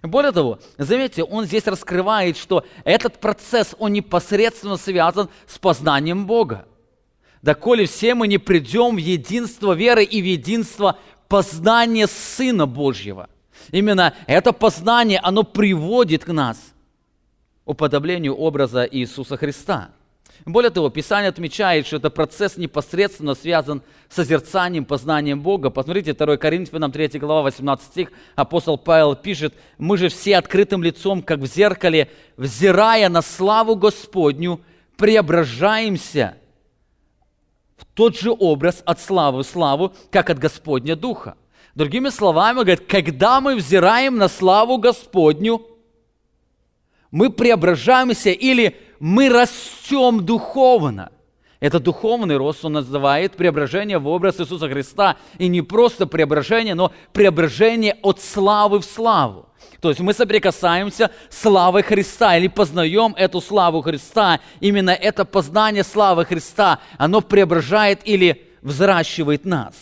[0.02, 6.66] Более того, заметьте, он здесь раскрывает, что этот процесс, он непосредственно связан с познанием Бога.
[7.44, 10.98] Доколе все мы не придем в единство веры и в единство
[11.28, 13.30] познания Сына Божьего.
[13.72, 16.58] Именно это познание, оно приводит к нас–
[17.68, 19.90] уподоблению образа Иисуса Христа.
[20.46, 25.70] Более того, Писание отмечает, что это процесс непосредственно связан с созерцанием, познанием Бога.
[25.70, 31.22] Посмотрите, 2 Коринфянам 3 глава, 18 стих, апостол Павел пишет, «Мы же все открытым лицом,
[31.22, 34.62] как в зеркале, взирая на славу Господню,
[34.96, 36.36] преображаемся
[37.76, 41.36] в тот же образ от славы в славу, как от Господня Духа».
[41.76, 45.66] Другими словами, говорит, когда мы взираем на славу Господню–
[47.12, 51.12] мы преображаемся или мы растем духовно.
[51.60, 55.18] Это духовный рост, он называет преображение в образ Иисуса Христа.
[55.40, 59.50] И не просто преображение, но преображение от славы в славу.
[59.82, 64.40] То есть мы соприкасаемся с славой Христа или познаем эту славу Христа.
[64.60, 69.76] Именно это познание славы Христа, оно преображает или взращивает нас.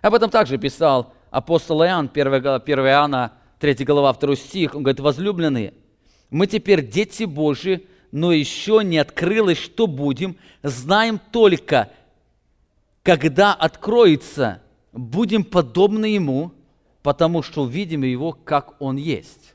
[0.00, 5.72] Об этом также писал апостол Иоанн, 1 Иоанна 3 глава, 2 стих, он говорит, возлюбленные,
[6.30, 11.88] мы теперь дети Божьи, но еще не открылось, что будем, знаем только,
[13.04, 14.60] когда откроется,
[14.92, 16.50] будем подобны Ему,
[17.04, 19.54] потому что увидим Его, как Он есть.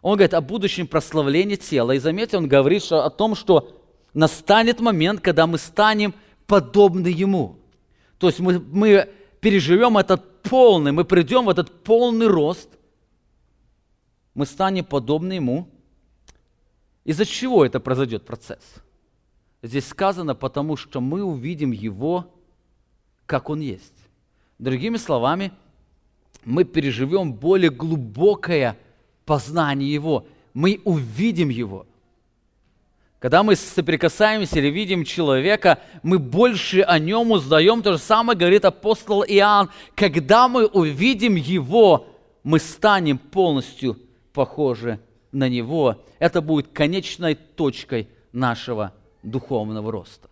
[0.00, 1.92] Он говорит о будущем прославлении тела.
[1.92, 3.78] И заметьте, он говорит что, о том, что
[4.14, 6.14] настанет момент, когда мы станем
[6.46, 7.56] подобны Ему.
[8.18, 9.06] То есть мы, мы
[9.40, 12.70] переживем этот полный, мы придем в этот полный рост–
[14.34, 15.68] мы станем подобны Ему.
[17.04, 18.62] Из-за чего это произойдет процесс?
[19.62, 22.34] Здесь сказано, потому что мы увидим Его,
[23.26, 23.94] как Он есть.
[24.58, 25.52] Другими словами,
[26.44, 28.76] мы переживем более глубокое
[29.24, 31.86] познание Его, мы увидим Его.
[33.20, 37.80] Когда мы соприкасаемся или видим человека, мы больше о нем узнаем.
[37.80, 39.70] То же самое говорит апостол Иоанн.
[39.94, 42.06] Когда мы увидим Его,
[42.42, 43.98] мы станем полностью
[44.34, 45.00] похожи
[45.32, 46.04] на Него.
[46.18, 50.28] Это будет конечной точкой нашего духовного роста.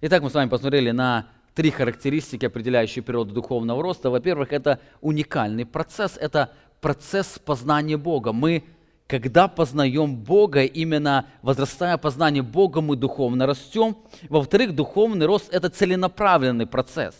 [0.00, 4.10] Итак, мы с вами посмотрели на три характеристики, определяющие природу духовного роста.
[4.10, 8.32] Во-первых, это уникальный процесс, это процесс познания Бога.
[8.32, 8.64] Мы,
[9.06, 13.96] когда познаем Бога, именно возрастая познание Бога, мы духовно растем.
[14.30, 17.14] Во-вторых, духовный рост– это целенаправленный процесс.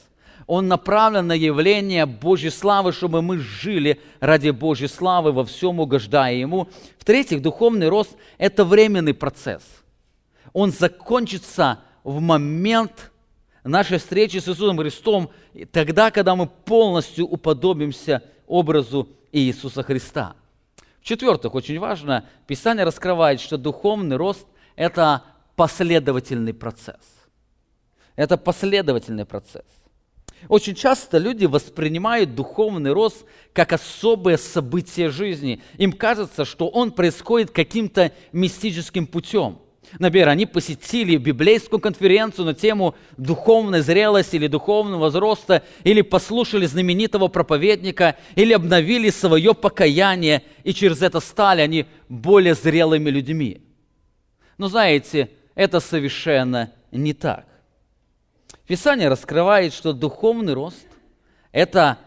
[0.51, 6.35] Он направлен на явление Божьей славы, чтобы мы жили ради Божьей славы, во всем угождая
[6.35, 6.69] Ему.
[6.99, 9.63] В-третьих, духовный рост– это временный процесс.
[10.53, 13.13] Он закончится в момент
[13.63, 15.31] нашей встречи с Иисусом Христом,
[15.71, 20.35] тогда, когда мы полностью уподобимся образу Иисуса Христа.
[21.01, 25.23] В-четвертых, очень важно, Писание раскрывает, что духовный рост– это
[25.55, 27.29] последовательный процесс.
[28.17, 29.80] Это последовательный процесс.
[30.49, 35.63] Очень часто люди воспринимают духовный рост как особое событие жизни.
[35.77, 39.59] Им кажется, что он происходит каким-то мистическим путем–
[39.99, 47.29] Например, они посетили библейскую конференцию на тему духовной зрелости или духовного возраста, или послушали знаменитого
[47.29, 53.63] проповедника, или обновили свое покаяние, и через это стали они более зрелыми людьми.
[54.59, 57.47] Но знаете, это совершенно не так.
[58.71, 60.87] Писание раскрывает, что духовный рост–
[61.51, 61.99] это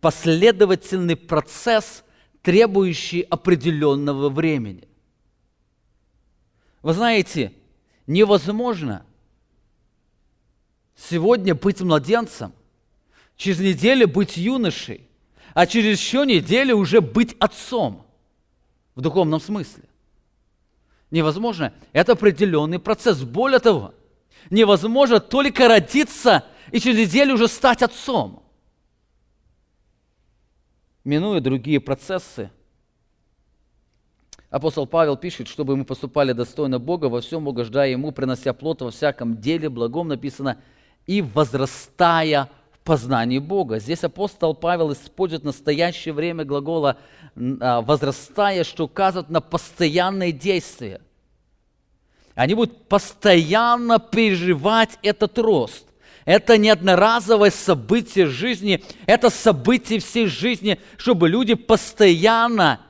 [0.00, 2.04] последовательный процесс,
[2.40, 4.86] требующий определенного времени.
[6.82, 7.52] Вы знаете,
[8.06, 9.04] невозможно
[10.94, 12.52] сегодня быть младенцем,
[13.34, 15.08] через неделю быть юношей,
[15.52, 18.06] а через еще неделю уже быть отцом
[18.94, 19.82] в духовном смысле.
[21.10, 21.74] Невозможно.
[21.92, 23.20] Это определенный процесс.
[23.22, 23.94] Более того,
[24.50, 28.42] невозможно только родиться и через неделю уже стать отцом.
[31.04, 32.50] Минуя другие процессы,
[34.54, 38.92] Апостол Павел пишет, чтобы мы поступали достойно Бога, во всем угождая Ему, принося плод во
[38.92, 40.58] всяком деле, благом написано,
[41.08, 43.80] и возрастая в познании Бога.
[43.80, 46.98] Здесь апостол Павел использует настоящее время глагола
[47.36, 51.00] а, «возрастая», что указывает на постоянное действие.
[52.34, 55.86] Они будут постоянно переживать этот рост.
[56.24, 62.80] Это не одноразовое событие жизни, это событие всей жизни, чтобы люди постоянно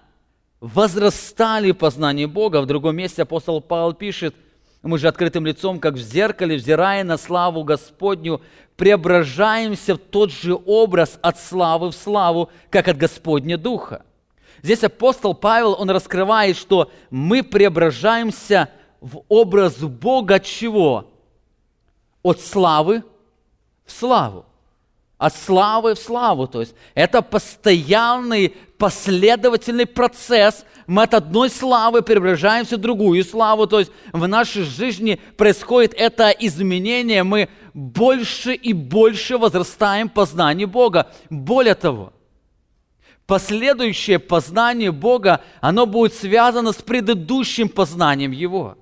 [0.61, 2.63] возрастали в познании Бога.
[2.63, 4.35] В другом месте апостол Павел пишет,
[4.83, 8.41] мы же открытым лицом, как в зеркале, взирая на славу Господню,
[8.77, 14.05] преображаемся в тот же образ от славы в славу, как от Господня Духа.
[14.63, 18.71] Здесь апостол Павел, он раскрывает, что мы преображаемся
[19.05, 21.11] в образ Бога от чего?
[22.23, 23.05] От славы
[23.85, 24.47] в славу
[25.19, 26.47] от славы в славу.
[26.47, 30.65] То есть это постоянный, последовательный процесс.
[30.87, 33.67] Мы от одной славы преображаемся в другую славу.
[33.67, 37.23] То есть в нашей жизни происходит это изменение.
[37.23, 41.11] Мы больше и больше возрастаем в познании Бога.
[41.31, 42.13] Более того,
[43.27, 48.77] последующее познание Бога, оно будет связано с предыдущим познанием Его.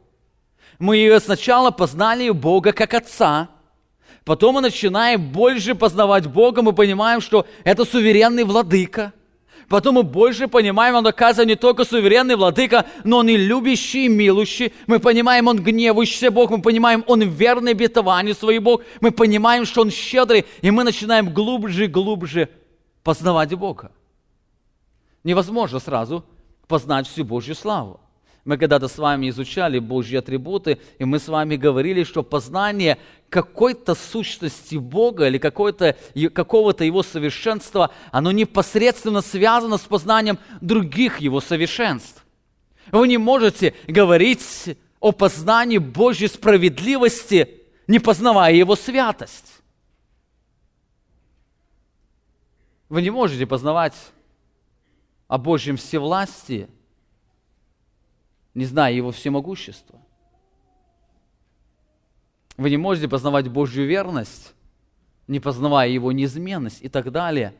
[0.82, 3.48] Мы сначала познали Бога как Отца–
[4.24, 9.12] Потом мы начинаем больше познавать Бога, мы понимаем, что это суверенный владыка.
[9.68, 14.08] Потом мы больше понимаем, он, оказывается, не только суверенный владыка, но он и любящий, и
[14.08, 14.72] милующий.
[14.86, 18.82] Мы понимаем, он гневающийся Бог, мы понимаем, он верный обетованию свой Бог.
[19.00, 22.48] Мы понимаем, что он щедрый, и мы начинаем глубже и глубже
[23.02, 23.90] познавать Бога.
[25.24, 26.24] Невозможно сразу
[26.68, 28.01] познать всю Божью славу.
[28.44, 33.94] Мы когда-то с вами изучали Божьи атрибуты, и мы с вами говорили, что познание какой-то
[33.94, 35.94] сущности Бога или какого-то
[36.84, 42.24] Его совершенства, оно непосредственно связано с познанием других Его совершенств.
[42.90, 49.60] Вы не можете говорить о познании Божьей справедливости, не познавая Его святость.
[52.88, 53.94] Вы не можете познавать
[55.28, 56.66] о Божьем всевластии–
[58.54, 59.98] не зная Его всемогущества.
[62.56, 64.54] Вы не можете познавать Божью верность,
[65.26, 67.54] не познавая Его неизменность и так далее.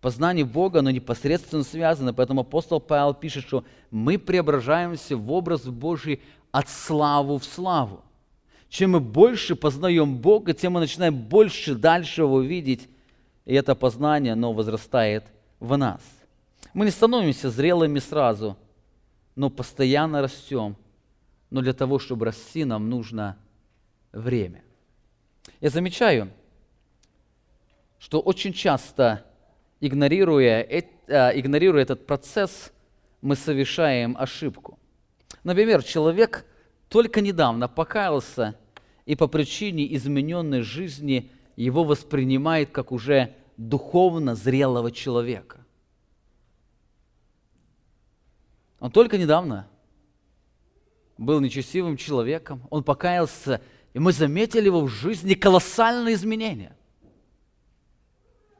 [0.00, 6.22] Познание Бога, оно непосредственно связано, поэтому апостол Павел пишет, что мы преображаемся в образ Божий
[6.52, 8.02] от славу в славу.
[8.68, 12.88] Чем мы больше познаем Бога, тем мы начинаем больше дальше Его видеть,
[13.44, 15.24] и это познание, оно возрастает
[15.58, 16.02] в нас.
[16.74, 18.56] Мы не становимся зрелыми сразу,
[19.38, 20.76] но постоянно растем.
[21.50, 23.38] Но для того, чтобы расти, нам нужно
[24.10, 24.64] время.
[25.60, 26.32] Я замечаю,
[28.00, 29.24] что очень часто,
[29.80, 30.82] игнорируя, э,
[31.38, 32.72] игнорируя этот процесс,
[33.22, 34.76] мы совершаем ошибку.
[35.44, 36.44] Например, человек
[36.88, 38.56] только недавно покаялся,
[39.06, 45.64] и по причине измененной жизни его воспринимает как уже духовно зрелого человека.
[48.80, 49.68] Он только недавно
[51.16, 53.60] был нечестивым человеком, он покаялся,
[53.92, 56.76] и мы заметили его в жизни колоссальные изменения.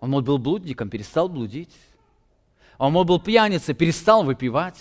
[0.01, 1.75] Он мол, был блудником, перестал блудить.
[2.79, 4.79] Он мол, был пьяницей, перестал выпивать.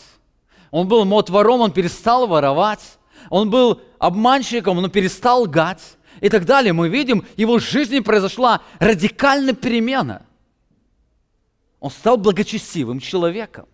[0.71, 2.99] Он был мод вором, он перестал воровать.
[3.29, 5.97] Он был обманщиком, он перестал лгать.
[6.21, 6.73] И так далее.
[6.73, 10.25] Мы видим, его жизни произошла радикальная перемена.
[11.79, 13.67] Он стал благочестивым человеком.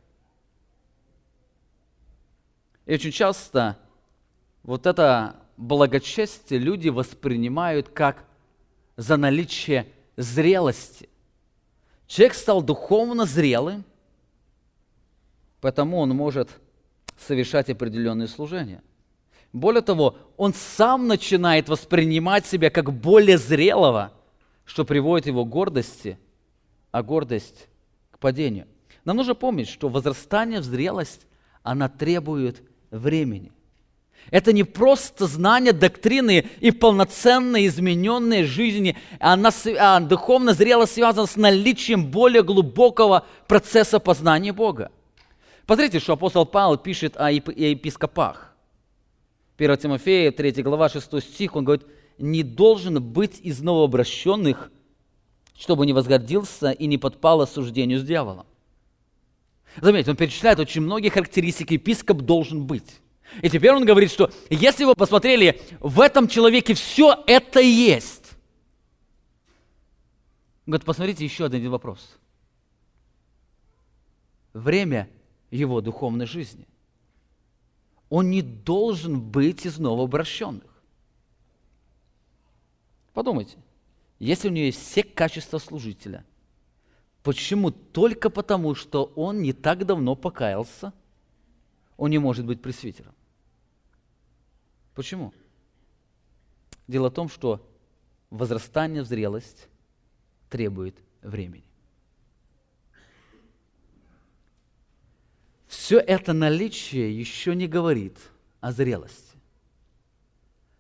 [2.85, 3.77] И очень часто
[4.63, 8.25] вот это благочестие люди воспринимают как
[8.97, 11.09] за наличие зрелости.
[12.07, 13.83] Человек стал духовно зрелым,
[15.61, 16.49] потому он может
[17.17, 18.83] совершать определенные служения.
[19.53, 24.11] Более того, он сам начинает воспринимать себя как более зрелого,
[24.65, 26.17] что приводит его к гордости,
[26.91, 27.67] а гордость
[28.11, 28.67] к падению.
[29.05, 31.27] Нам нужно помнить, что возрастание в зрелость,
[31.61, 32.61] она требует
[32.99, 33.51] времени.
[34.31, 41.35] Это не просто знание доктрины и полноценной измененной жизни, она а духовно зрело связана с
[41.35, 44.91] наличием более глубокого процесса познания Бога.
[45.65, 48.53] Посмотрите, что апостол Павел пишет о епископах.
[49.57, 51.85] 1 Тимофея, 3 глава, 6 стих, он говорит,
[52.17, 54.71] «Не должен быть из новообращенных,
[55.57, 58.45] чтобы не возгордился и не подпал осуждению с дьяволом».
[59.81, 63.01] Заметьте, он перечисляет очень многие характеристики, епископ должен быть.
[63.41, 68.33] И теперь он говорит, что если вы посмотрели, в этом человеке все это есть.
[70.65, 72.17] Он говорит, посмотрите еще один вопрос.
[74.53, 75.09] Время
[75.49, 76.67] его духовной жизни.
[78.09, 80.83] Он не должен быть из новообращенных.
[83.13, 83.57] Подумайте,
[84.19, 86.23] если у него есть все качества служителя,
[87.23, 90.93] почему только потому, что он не так давно покаялся,
[91.97, 93.15] он не может быть пресвитером?
[94.93, 95.33] Почему?
[96.87, 97.65] Дело в том, что
[98.29, 99.67] возрастание в зрелость
[100.49, 101.63] требует времени.
[105.67, 108.17] Все это наличие еще не говорит
[108.59, 109.37] о зрелости.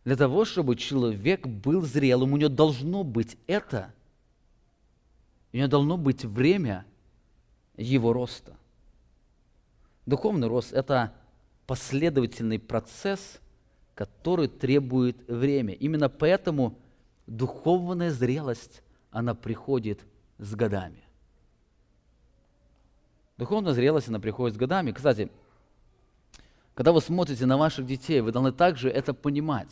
[0.05, 3.93] Для того, чтобы человек был зрелым, у него должно быть это,
[5.53, 6.85] у него должно быть время
[7.77, 8.57] его роста.
[10.05, 11.13] Духовный рост– это
[11.67, 13.39] последовательный процесс,
[13.95, 15.73] который требует время.
[15.73, 16.77] Именно поэтому
[17.27, 18.81] духовная зрелость,
[19.11, 20.01] она приходит
[20.39, 21.03] с годами.
[23.37, 24.91] Духовная зрелость, она приходит с годами.
[24.91, 25.31] Кстати,
[26.73, 29.71] когда вы смотрите на ваших детей, вы должны также это понимать.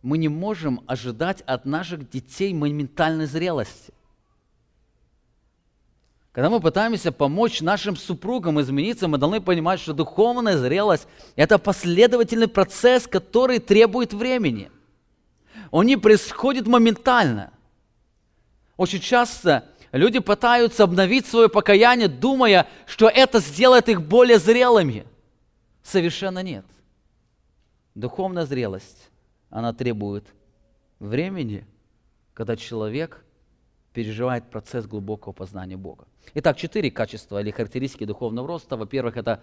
[0.00, 3.92] Мы не можем ожидать от наших детей моментальной зрелости.
[6.34, 11.06] Когда мы пытаемся помочь нашим супругам измениться, мы должны понимать, что духовная зрелость–
[11.36, 14.68] это последовательный процесс, который требует времени.
[15.70, 17.52] Он не происходит моментально.
[18.76, 25.06] Очень часто люди пытаются обновить свое покаяние, думая, что это сделает их более зрелыми.
[25.84, 26.66] Совершенно нет.
[27.94, 29.08] Духовная зрелость,
[29.50, 30.26] она требует
[30.98, 31.64] времени,
[32.32, 33.24] когда человек
[33.92, 36.06] переживает процесс глубокого познания Бога.
[36.32, 38.76] Итак, четыре качества или характеристики духовного роста.
[38.76, 39.42] Во-первых, это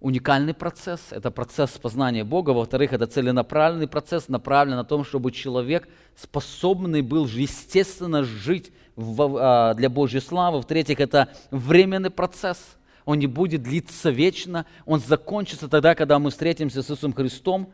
[0.00, 2.50] уникальный процесс, это процесс познания Бога.
[2.50, 9.88] Во-вторых, это целенаправленный процесс, направленный на том, чтобы человек способный был естественно жить а, для
[9.88, 10.60] Божьей славы.
[10.60, 12.58] В-третьих, это временный процесс.
[13.06, 17.70] Он не будет длиться вечно, он закончится тогда, когда мы встретимся с Иисусом Христом.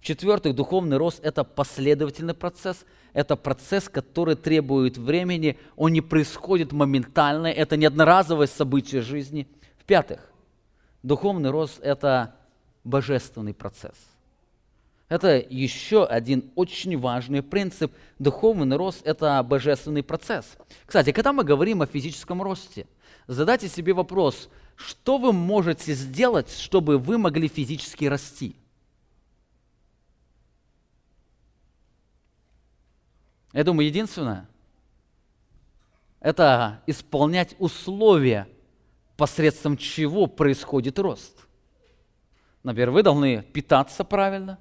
[0.00, 7.46] В-четвертых, духовный рост– это последовательный процесс, это процесс, который требует времени, он не происходит моментально,
[7.48, 9.48] это не одноразовое событие жизни.
[9.78, 10.20] В-пятых,
[11.02, 12.36] духовный рост– это
[12.84, 13.94] божественный процесс.
[15.08, 17.92] Это еще один очень важный принцип.
[18.18, 20.56] Духовный рост– это божественный процесс.
[20.84, 22.86] Кстати, когда мы говорим о физическом росте,
[23.28, 28.56] задайте себе вопрос, что вы можете сделать, чтобы вы могли физически расти–
[33.56, 34.46] Я думаю, единственное–
[36.20, 38.46] это исполнять условия
[39.16, 41.46] посредством чего происходит рост.
[42.62, 44.58] Например, вы должны питаться правильно,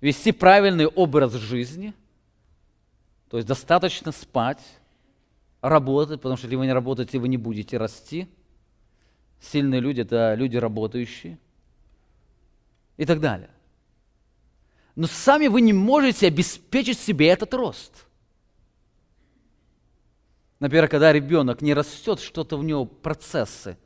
[0.00, 1.94] вести правильный образ жизни,
[3.30, 4.64] то есть достаточно спать,
[5.60, 8.26] работать, потому что если вы не работаете, вы не будете расти.
[9.40, 11.38] Сильные люди– это люди работающие
[12.96, 13.50] и так далее.
[14.94, 18.06] Но сами вы не можете обеспечить себе этот рост.
[20.60, 23.78] Например, когда ребенок не растет, что-то в него, процессы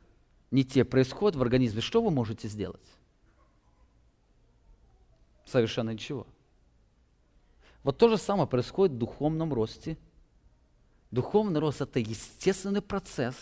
[0.51, 2.85] не те происходят в организме, что вы можете сделать?
[5.45, 6.27] Совершенно ничего.
[7.83, 9.97] Вот то же самое происходит в духовном росте.
[11.09, 13.35] Духовный рост– это естественный процесс.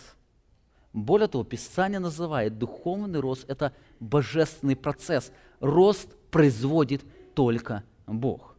[0.92, 5.32] Более того, Писание называет духовный рост– это божественный процесс.
[5.58, 7.04] Рост производит
[7.36, 8.56] только Бог.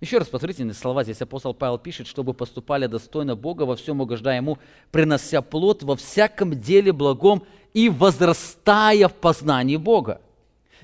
[0.00, 1.04] Еще раз посмотрите слова.
[1.04, 4.58] Здесь апостол Павел пишет, чтобы поступали достойно Бога, во всем угождая Ему,
[4.90, 10.20] принося плод во всяком деле благом и возрастая в познании Бога.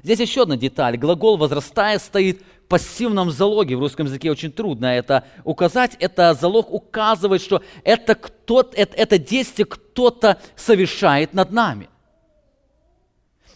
[0.03, 0.97] Здесь еще одна деталь.
[0.97, 3.77] Глагол «возрастая» стоит в пассивном залоге.
[3.77, 5.97] В русском языке очень трудно это указать.
[5.99, 11.89] Это залог указывает, что это, кто это, это действие кто-то совершает над нами.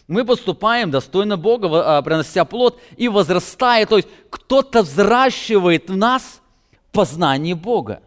[0.09, 3.87] Мы поступаем достойно Бога, а, принося плод и возрастая.
[3.87, 6.41] То есть кто-то взращивает в нас
[6.91, 8.03] познание Бога.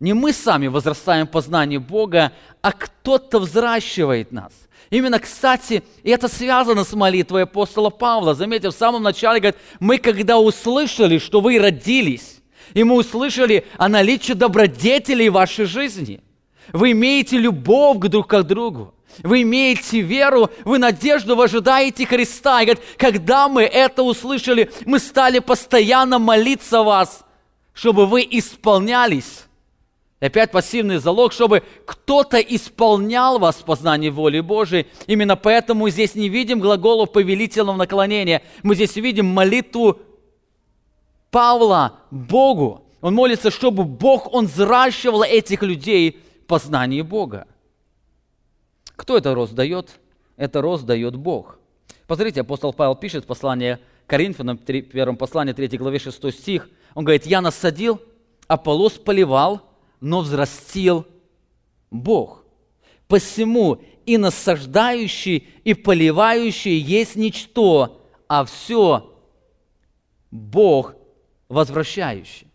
[0.00, 2.32] Не мы сами возрастаем познание Бога,
[2.62, 4.52] а кто-то взращивает нас.
[4.90, 8.34] Именно, кстати, это связано с молитвой апостола Павла.
[8.34, 12.40] Заметьте, в самом начале говорит, мы когда услышали, что вы родились,
[12.74, 16.20] и мы услышали о наличии добродетелей в вашей жизни,
[16.72, 22.62] вы имеете любовь друг к другу, вы имеете веру, вы надежду, вы ожидаете Христа.
[22.62, 27.24] И говорит, когда мы это услышали, мы стали постоянно молиться вас,
[27.72, 29.44] чтобы вы исполнялись
[30.24, 34.86] и опять пассивный залог, чтобы кто-то исполнял вас в познании воли Божией.
[35.06, 38.40] Именно поэтому здесь не видим глаголов повелительного наклонения.
[38.62, 39.98] Мы здесь видим молитву
[41.30, 42.86] Павла Богу.
[43.02, 47.46] Он молится, чтобы Бог, Он взращивал этих людей в познании Бога.
[48.96, 49.98] Кто это рост дает?
[50.36, 51.58] Это рост дает Бог.
[52.06, 56.68] Посмотрите, апостол Павел пишет в послании Коринфянам, в первом послании, 3 главе 6 стих.
[56.94, 58.00] Он говорит, «Я насадил,
[58.46, 59.62] Аполлос поливал,
[60.00, 61.06] но взрастил
[61.90, 62.44] Бог.
[63.08, 69.10] Посему и насаждающий, и поливающий есть ничто, а все
[70.30, 70.94] Бог
[71.48, 72.48] возвращающий.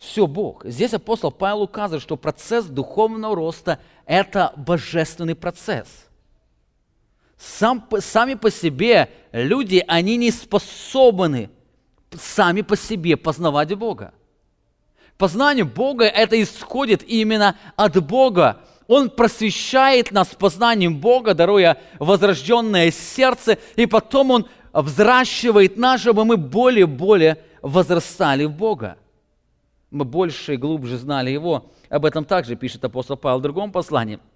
[0.00, 0.64] Все Бог.
[0.64, 5.88] Здесь апостол Павел указывает, что процесс духовного роста– это божественный процесс.
[7.36, 11.50] Сам, сами по себе люди, они не способны
[12.18, 14.14] сами по себе познавать Бога.
[15.18, 18.62] Познание Бога это исходит именно от Бога.
[18.86, 26.38] Он просвещает нас познанием Бога, даруя возрожденное сердце, и потом Он взращивает нас, чтобы мы
[26.38, 28.96] более-более возрастали в Бога.
[29.90, 31.70] Мы больше и глубже знали Его.
[31.88, 34.18] Об этом также пишет апостол Павел в другом послании–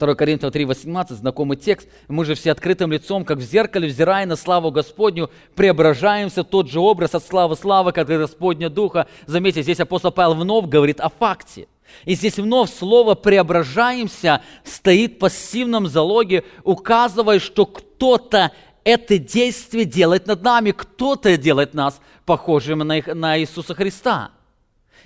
[0.00, 1.86] 2 Коринфянам 3,18, знакомый текст.
[2.08, 6.80] Мы же все открытым лицом, как в зеркале, взирая на славу Господню, преображаемся тот же
[6.80, 9.06] образ от славы славы, как и Господня Духа.
[9.26, 11.68] Заметьте, здесь апостол Павел вновь говорит о факте.
[12.06, 18.52] И здесь вновь слово «преображаемся» стоит в пассивном залоге, указывая, что кто-то
[18.84, 24.30] это действие делает над нами, кто-то делает нас похожими на Иисуса Христа.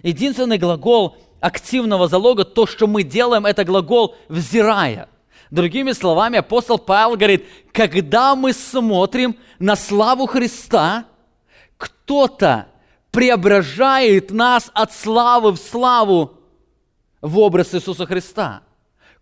[0.03, 5.09] Единственный глагол активного залога, то, что мы делаем, это глагол «взирая».
[5.51, 11.05] Другими словами, апостол Павел говорит, когда мы смотрим на славу Христа,
[11.77, 12.67] кто-то
[13.11, 16.33] преображает нас от славы в славу
[17.21, 18.63] в образ Иисуса Христа.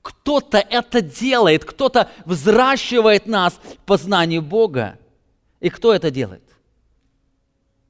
[0.00, 4.98] Кто-то это делает, кто-то взращивает нас в познании Бога.
[5.60, 6.42] И кто это делает?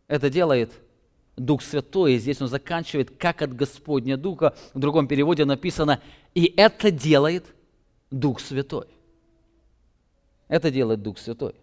[0.08, 0.72] Это делает
[1.44, 2.14] Дух Святой.
[2.14, 4.54] И здесь он заканчивает, как от Господня Духа.
[4.74, 6.00] В другом переводе написано,
[6.34, 7.44] и это делает
[8.10, 8.86] Дух Святой.
[10.48, 11.54] Это делает Дух Святой.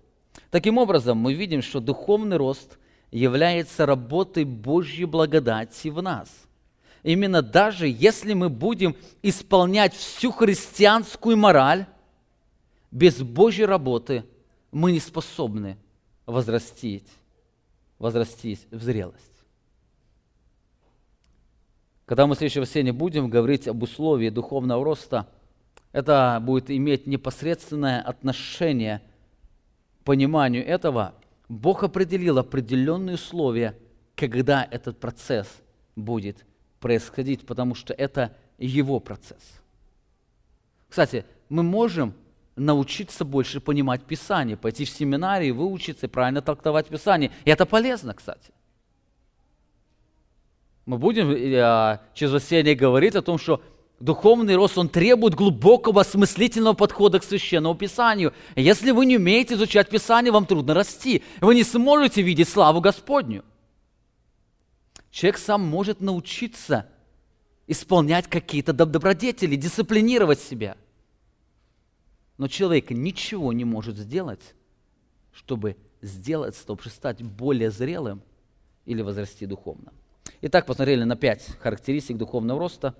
[0.51, 2.77] Таким образом, мы видим, что духовный рост
[3.11, 6.29] является работой Божьей благодати в нас.
[7.03, 11.85] Именно даже если мы будем исполнять всю христианскую мораль,
[12.91, 14.25] без Божьей работы
[14.71, 15.77] мы не способны
[16.25, 17.07] возрастить,
[17.97, 19.38] возрастить в зрелость.
[22.09, 25.27] Когда мы в следующее воскресенье будем говорить об условии духовного роста,
[25.91, 29.03] это будет иметь непосредственное отношение
[30.01, 31.13] к пониманию этого.
[31.49, 33.77] Бог определил определенные условия,
[34.15, 35.47] когда этот процесс
[35.95, 36.47] будет
[36.79, 39.61] происходить, потому что это его процесс.
[40.87, 42.15] Кстати, мы можем
[42.55, 47.29] научиться больше понимать Писание, пойти в семинарии, выучиться правильно трактовать Писание.
[47.45, 48.51] И это полезно, кстати.
[50.89, 53.61] Мы будем э, через воскресенье говорить о том, что
[53.99, 58.33] духовный рост, он требует глубокого осмыслительного подхода к Священному Писанию.
[58.55, 61.21] Если вы не умеете изучать Писание, вам трудно расти.
[61.41, 63.45] Вы не сможете видеть славу Господню.
[65.11, 66.87] Человек сам может научиться
[67.67, 70.75] исполнять какие-то добродетели, дисциплинировать себя–
[72.39, 74.55] но человек ничего не может сделать,
[75.33, 78.21] чтобы сделать, чтобы стать более зрелым
[78.85, 79.91] или возрасти духовно.
[80.41, 82.95] Итак, посмотрели на пять характеристик духовного роста.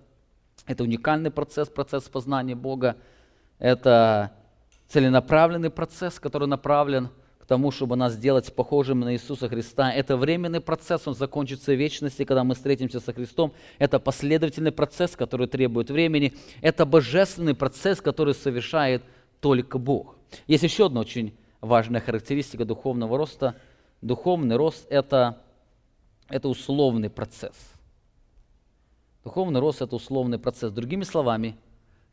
[0.68, 2.98] Это уникальный процесс, процесс познания Бога.
[3.60, 4.34] Это
[4.90, 7.08] целенаправленный процесс, который направлен
[7.40, 9.90] к тому, чтобы нас сделать похожими на Иисуса Христа.
[9.90, 13.54] Это временный процесс, он закончится в вечности, когда мы встретимся со Христом.
[13.78, 16.34] Это последовательный процесс, который требует времени.
[16.62, 19.02] Это божественный процесс, который совершает
[19.40, 20.18] только Бог.
[20.46, 23.56] Есть еще одна очень важная характеристика духовного роста.
[24.02, 25.38] Духовный рост– это,
[26.30, 27.56] это условный процесс.
[29.24, 30.72] Духовный рост– это условный процесс.
[30.72, 31.58] Другими словами,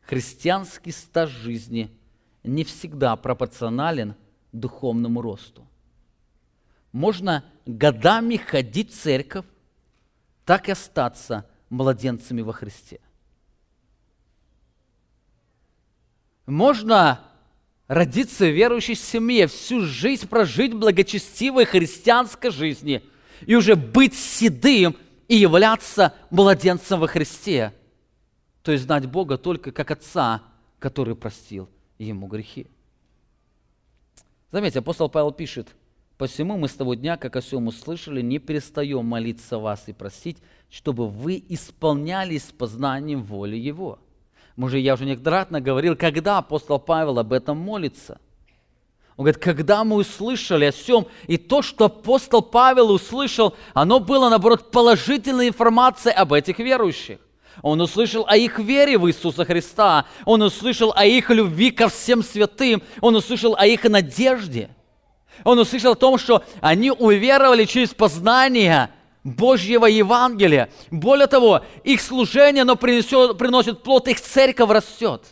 [0.01, 1.89] христианский стаж жизни
[2.43, 4.15] не всегда пропорционален
[4.51, 5.65] духовному росту.
[6.91, 9.45] Можно годами ходить в церковь,
[10.45, 12.99] так и остаться младенцами во Христе.
[16.45, 17.19] Можно
[17.87, 23.03] родиться в верующей семье, всю жизнь прожить благочестивой христианской жизни
[23.45, 24.95] и уже быть седым
[25.27, 27.73] и являться младенцем во Христе.
[28.63, 30.41] То есть знать Бога только как Отца,
[30.79, 32.67] который простил ему грехи.
[34.51, 35.75] Заметьте, апостол Павел пишет,
[36.17, 40.37] «Посему мы с того дня, как о всем услышали, не перестаем молиться вас и просить,
[40.69, 43.99] чтобы вы исполнялись познанием воли Его»
[44.57, 48.19] мы же, я уже неоднократно говорил, когда апостол Павел об этом молится.
[49.17, 54.29] Он говорит, когда мы услышали о всем, и то, что апостол Павел услышал, оно было,
[54.29, 57.17] наоборот, положительной информацией об этих верующих.
[57.63, 62.23] Он услышал о их вере в Иисуса Христа, он услышал о их любви ко всем
[62.23, 64.69] святым, он услышал о их надежде.
[65.43, 68.91] Он услышал о том, что они уверовали через познание
[69.23, 70.69] Божьего Евангелия.
[70.91, 75.23] Более того, их служение, оно принесет, приносит плод, их церковь растет.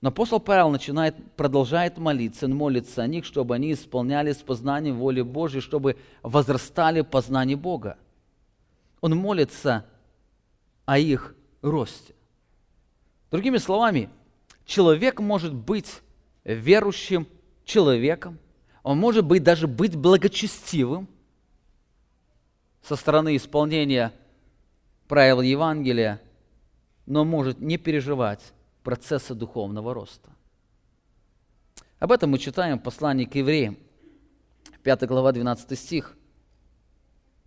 [0.00, 5.22] Но апостол Павел начинает, продолжает молиться, он молится о них, чтобы они исполнялись познанием воли
[5.22, 7.98] Божьей, чтобы возрастали в познании Бога.
[9.00, 9.86] Он молится
[10.86, 12.14] о их росте.
[13.32, 14.08] Другими словами,
[14.64, 16.00] человек может быть
[16.44, 17.26] верующим
[17.64, 18.38] человеком,
[18.84, 21.08] он может быть даже быть благочестивым
[22.82, 24.12] со стороны исполнения
[25.08, 26.22] правил Евангелия,
[27.04, 28.52] но может не переживать
[28.88, 30.30] процесса духовного роста.
[31.98, 33.76] Об этом мы читаем в послании к евреям,
[34.82, 36.16] 5 глава, 12 стих.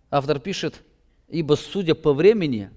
[0.08, 0.84] Автор пишет,
[1.26, 2.70] «Ибо, судя по времени,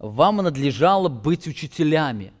[0.00, 2.32] вам надлежало быть учителями,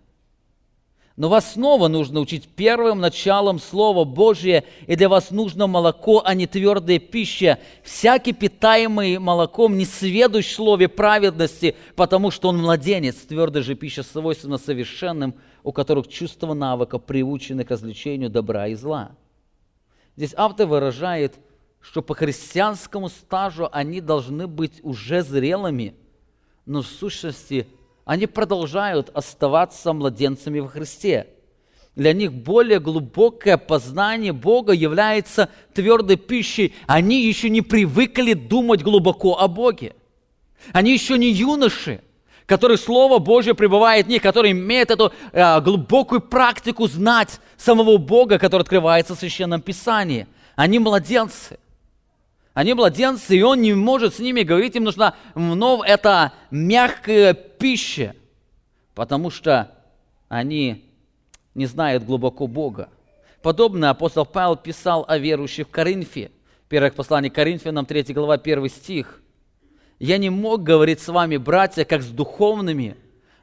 [1.16, 6.34] но вас снова нужно учить первым началом Слова Божия, и для вас нужно молоко, а
[6.34, 7.58] не твердая пища.
[7.82, 13.14] Всякий питаемый молоком не сведущ слове праведности, потому что он младенец.
[13.16, 19.12] Твердая же пища свойственна совершенным, у которых чувство навыка приучены к развлечению добра и зла.
[20.16, 21.36] Здесь автор выражает,
[21.80, 25.94] что по христианскому стажу они должны быть уже зрелыми,
[26.66, 27.66] но в сущности–
[28.06, 31.26] они продолжают оставаться младенцами во Христе.
[31.96, 36.72] Для них более глубокое познание Бога является твердой пищей.
[36.86, 39.96] Они еще не привыкли думать глубоко о Боге.
[40.72, 42.00] Они еще не юноши,
[42.46, 48.38] которые Слово Божье пребывает в них, которые имеют эту э, глубокую практику знать самого Бога,
[48.38, 50.28] который открывается в Священном Писании.
[50.54, 51.58] Они младенцы.
[52.56, 58.16] Они младенцы, и он не может с ними говорить, им нужна вновь эта мягкая пища,
[58.94, 59.76] потому что
[60.28, 60.90] они
[61.54, 62.88] не знают глубоко Бога.
[63.42, 66.30] Подобно апостол Павел писал о верующих в Коринфе.
[66.70, 69.20] Первое послание Коринфянам, 3 глава, 1 стих.
[69.98, 72.96] «Я не мог говорить с вами, братья, как с духовными,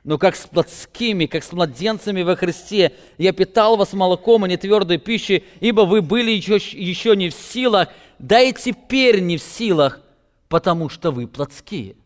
[0.04, 2.93] но как с плотскими, как с младенцами во Христе.
[3.18, 7.34] Я питал вас молоком, а не твердой пищей, ибо вы были еще, еще не в
[7.34, 7.88] силах
[8.24, 10.01] да и теперь не в силах,
[10.47, 11.97] потому что вы плотские.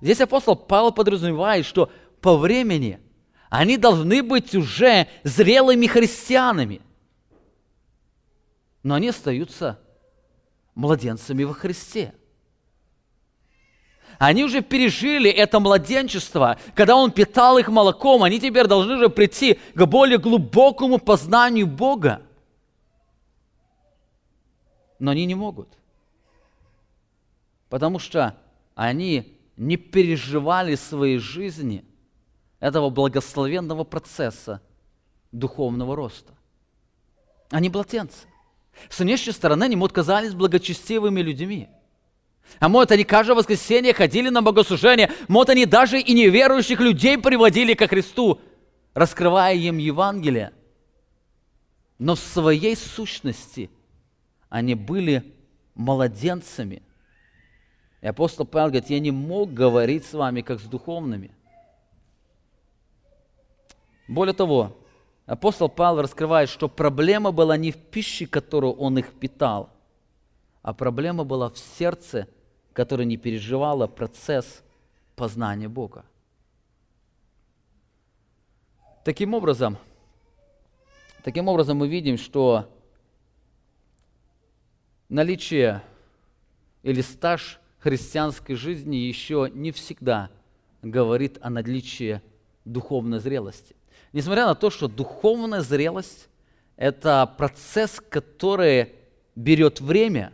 [0.00, 3.00] Здесь апостол Павел подразумевает, что по времени
[3.50, 6.80] они должны быть уже зрелыми христианами.
[8.84, 9.80] Но они остаются
[10.76, 12.14] младенцами во Христе.
[14.22, 18.22] Они уже пережили это младенчество, когда Он питал их молоком.
[18.22, 22.22] Они теперь должны же прийти к более глубокому познанию Бога.
[25.00, 25.76] Но они не могут.
[27.68, 28.36] Потому что
[28.76, 31.84] они не переживали своей жизни
[32.60, 34.62] этого благословенного процесса
[35.32, 36.32] духовного роста.
[37.50, 38.28] Они младенцы.
[38.88, 41.68] С внешней стороны они, может, казались благочестивыми людьми.
[42.58, 47.74] А может, они каждое воскресенье ходили на богослужение, может, они даже и неверующих людей приводили
[47.74, 48.40] ко Христу,
[48.94, 50.52] раскрывая им Евангелие.
[51.98, 53.70] Но в своей сущности
[54.48, 55.34] они были
[55.74, 56.82] младенцами.
[58.00, 61.30] И апостол Павел говорит, я не мог говорить с вами, как с духовными.
[64.08, 64.76] Более того,
[65.26, 69.70] апостол Павел раскрывает, что проблема была не в пище, которую он их питал,
[70.62, 72.28] а проблема была в сердце,
[72.72, 74.62] которое не переживало процесс
[75.16, 76.04] познания Бога.
[79.04, 79.76] Таким образом,
[81.24, 82.68] таким образом мы видим, что
[85.08, 85.82] наличие
[86.84, 90.30] или стаж христианской жизни еще не всегда
[90.82, 92.22] говорит о наличии
[92.64, 93.74] духовной зрелости.
[94.12, 96.28] Несмотря на то, что духовная зрелость–
[96.76, 98.92] это процесс, который
[99.34, 100.32] берет время,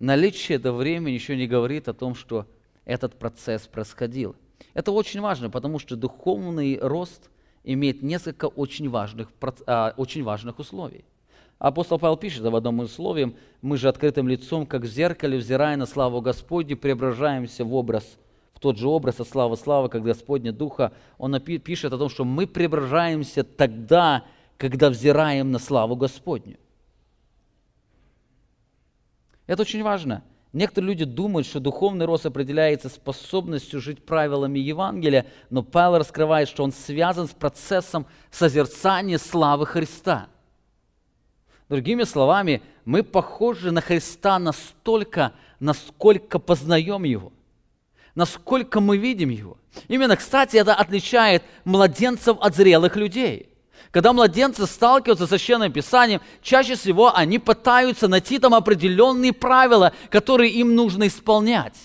[0.00, 2.46] наличие этого времени еще не говорит о том, что
[2.84, 4.34] этот процесс происходил.
[4.74, 7.30] Это очень важно, потому что духовный рост
[7.62, 9.28] имеет несколько очень важных,
[9.66, 11.04] а, очень важных условий.
[11.58, 15.76] Апостол Павел пишет в одном из условий, мы же открытым лицом, как в зеркале, взирая
[15.76, 18.18] на славу Господню, преображаемся в образ
[18.60, 22.46] тот же образ от славы славы, как Господня Духа, он пишет о том, что мы
[22.46, 24.24] преображаемся тогда,
[24.58, 26.58] когда взираем на славу Господню.
[29.50, 30.22] Это очень важно.
[30.52, 36.62] Некоторые люди думают, что духовный рост определяется способностью жить правилами Евангелия, но Павел раскрывает, что
[36.62, 40.28] он связан с процессом созерцания славы Христа.
[41.68, 47.32] Другими словами, мы похожи на Христа настолько, насколько познаем Его–
[48.14, 49.56] насколько мы видим его.
[49.88, 53.49] Именно, кстати, это отличает младенцев от зрелых людей.
[53.90, 60.52] Когда младенцы сталкиваются с Священным Писанием, чаще всего они пытаются найти там определенные правила, которые
[60.52, 61.76] им нужно исполнять.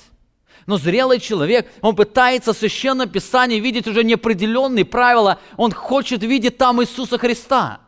[0.67, 6.57] Но зрелый человек, он пытается в Священном Писании видеть уже неопределенные правила, он хочет видеть
[6.57, 7.81] там Иисуса Христа.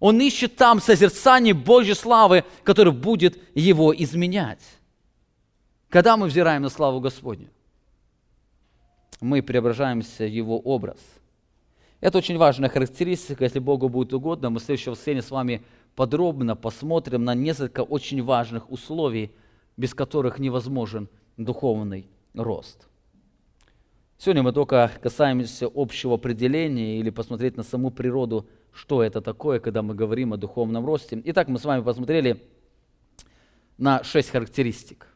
[0.00, 4.60] Он ищет там созерцание Божьей славы, которое будет его изменять.
[5.88, 7.48] Когда мы взираем на славу Господню,
[9.20, 10.98] мы преображаемся в Его образ.
[12.00, 14.50] Это очень важная характеристика, если Богу будет угодно.
[14.50, 15.62] Мы в следующем воскресенье с вами
[15.94, 19.32] подробно посмотрим на несколько очень важных условий,
[19.76, 22.88] без которых невозможен духовный рост.
[24.18, 29.82] Сегодня мы только касаемся общего определения или посмотреть на саму природу, что это такое, когда
[29.82, 31.20] мы говорим о духовном росте.
[31.24, 32.42] Итак, мы с вами посмотрели
[33.76, 35.08] на шесть характеристик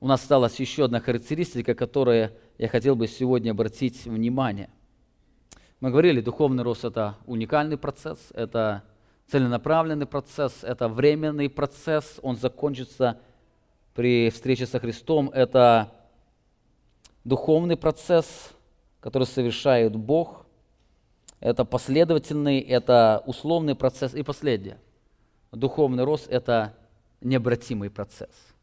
[0.00, 4.70] у нас осталась еще одна характеристика, которой я хотел бы сегодня обратить внимание.
[5.80, 8.82] Мы говорили, духовный рост– это уникальный процесс, это
[9.26, 13.18] целенаправленный процесс, это временный процесс, он закончится
[13.94, 15.30] при встрече со Христом.
[15.30, 15.92] Это
[17.24, 18.52] духовный процесс,
[19.00, 20.46] который совершает Бог.
[21.40, 24.14] Это последовательный, это условный процесс.
[24.14, 24.78] И последнее.
[25.52, 26.74] Духовный рост– это
[27.20, 28.30] необратимый процесс–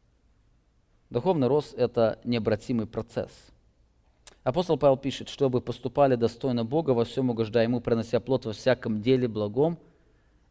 [1.13, 3.29] Духовный рост– это необратимый процесс.
[4.43, 9.01] Апостол Павел пишет, чтобы поступали достойно Бога, во всем угождая Ему, принося плод во всяком
[9.01, 9.77] деле благом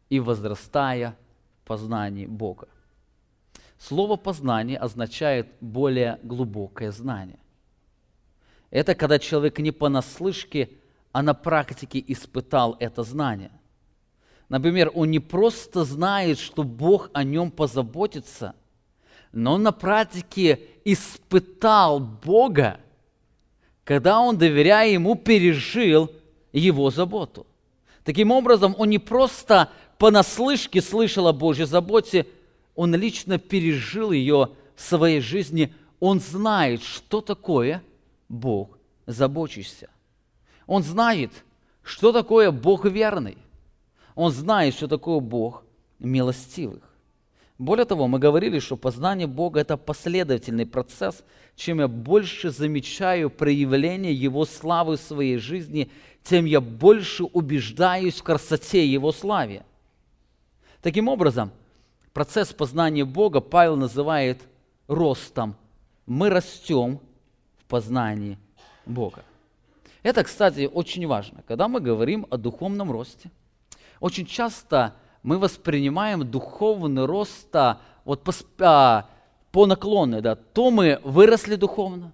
[0.09, 1.15] и возрастая
[1.61, 2.67] в познании Бога.
[3.77, 7.39] Слово «познание» означает более глубокое знание.
[8.71, 10.69] Это когда человек не понаслышке,
[11.11, 13.51] а на практике испытал это знание.
[14.49, 18.55] Например, он не просто знает, что Бог о нем позаботится–
[19.33, 22.79] но он на практике испытал Бога,
[23.83, 26.11] когда он, доверяя Ему, пережил
[26.51, 27.45] Его заботу.
[28.03, 32.27] Таким образом, он не просто понаслышке слышал о Божьей заботе,
[32.75, 35.73] он лично пережил ее в своей жизни.
[35.99, 37.83] Он знает, что такое
[38.29, 39.89] Бог заботишься.
[40.65, 41.31] Он знает,
[41.83, 43.37] что такое Бог верный.
[44.15, 45.63] Он знает, что такое Бог
[45.99, 46.83] милостивых.
[47.57, 51.23] Более того, мы говорили, что познание Бога– это последовательный процесс.
[51.55, 55.91] Чем я больше замечаю проявление Его славы в своей жизни,
[56.23, 59.63] тем я больше убеждаюсь в красоте Его славе.
[60.81, 61.51] Таким образом,
[62.11, 64.41] процесс познания Бога Павел называет
[64.87, 65.55] ростом.
[66.07, 66.99] Мы растем
[67.59, 68.37] в познании
[68.85, 69.23] Бога.
[70.01, 71.43] Это, кстати, очень важно.
[71.47, 73.31] Когда мы говорим о духовном росте,
[73.99, 79.09] очень часто мы воспринимаем духовный рост а, вот по, а,
[79.51, 80.21] по наклонной.
[80.21, 80.35] Да.
[80.35, 82.11] То мы выросли духовно,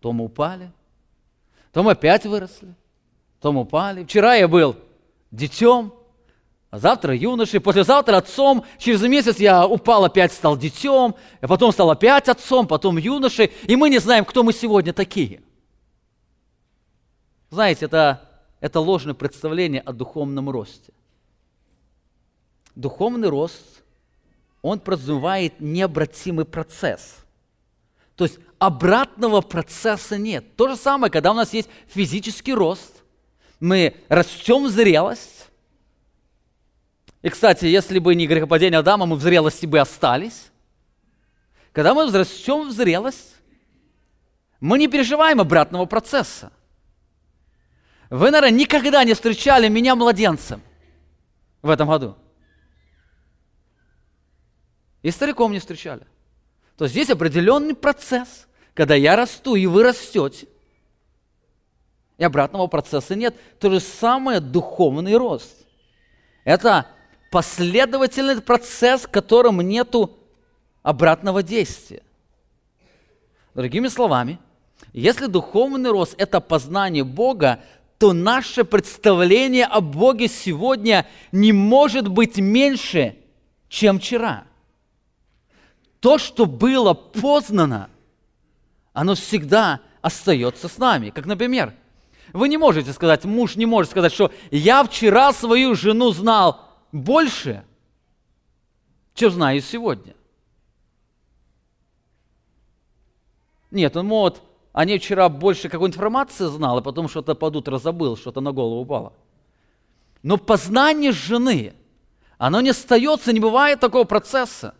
[0.00, 0.72] то мы упали,
[1.70, 2.74] то мы опять выросли,
[3.40, 4.04] то мы упали.
[4.04, 4.76] Вчера я был
[5.30, 5.92] детем,
[6.70, 11.90] а завтра юношей, послезавтра отцом, через месяц я упал, опять стал детем, а потом стал
[11.90, 15.42] опять отцом, потом юношей, и мы не знаем, кто мы сегодня такие.
[17.50, 18.30] Знаете, это,
[18.60, 20.94] это ложное представление о духовном росте.
[22.74, 23.82] Духовный рост,
[24.62, 27.16] он подразумевает необратимый процесс.
[28.16, 30.56] То есть обратного процесса нет.
[30.56, 33.02] То же самое, когда у нас есть физический рост,
[33.60, 35.42] мы растем в зрелость,
[37.22, 40.50] и, кстати, если бы не грехопадение Адама, мы в зрелости бы остались.
[41.72, 43.36] Когда мы взрастем в зрелость,
[44.60, 46.52] мы не переживаем обратного процесса.
[48.10, 50.60] Вы, наверное, никогда не встречали меня младенцем
[51.62, 52.16] в этом году.
[55.02, 56.06] И стариком не встречали.
[56.76, 60.46] То есть здесь определенный процесс, когда я расту, и вы растете.
[62.18, 63.34] И обратного процесса нет.
[63.58, 65.66] То же самое духовный рост.
[66.44, 66.86] Это
[67.30, 70.16] последовательный процесс, в котором нету
[70.82, 72.02] обратного действия.
[73.54, 74.38] Другими словами,
[74.92, 77.60] если духовный рост– это познание Бога,
[77.98, 83.16] то наше представление о Боге сегодня не может быть меньше,
[83.68, 84.44] чем вчера.
[86.02, 87.88] То, что было познано,
[88.92, 91.10] оно всегда остается с нами.
[91.10, 91.74] Как, например,
[92.32, 97.64] вы не можете сказать, муж не может сказать, что я вчера свою жену знал больше,
[99.14, 100.16] чем знаю сегодня.
[103.70, 104.42] Нет, он может,
[104.72, 108.80] они вчера больше какой-нибудь информации знал, а потом что-то под утро забыл, что-то на голову
[108.80, 109.12] упало.
[110.24, 111.74] Но познание жены,
[112.38, 114.74] оно не остается, не бывает такого процесса.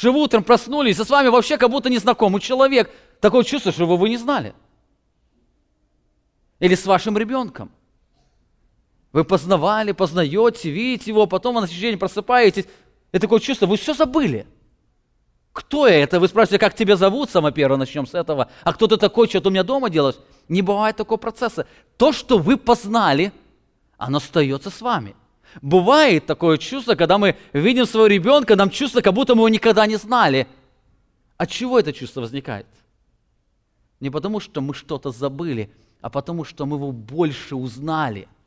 [0.00, 2.90] Вы утром проснулись, и с вами вообще как будто незнакомый человек.
[3.20, 4.54] Такое чувство, что вы его не знали.
[6.60, 7.70] Или с вашим ребенком–
[9.12, 12.66] вы познавали, познаете, видите его, потом на следующий просыпаетесь.
[13.12, 14.46] И такое чувство, вы все забыли.
[15.52, 16.18] Кто я это?
[16.18, 18.50] Вы спрашиваете, как тебя зовут, самое первое, начнем с этого.
[18.62, 20.16] А кто ты такой, что ты у меня дома делаешь?
[20.48, 21.66] Не бывает такого процесса.
[21.98, 23.32] То, что вы познали,
[23.98, 25.14] оно остается с вами.
[25.60, 29.86] Бывает такое чувство, когда мы видим своего ребенка, нам чувство, как будто мы его никогда
[29.86, 30.46] не знали.
[31.36, 32.66] От чего это чувство возникает?
[34.00, 38.28] Не потому, что мы что-то забыли, а потому, что мы его больше узнали–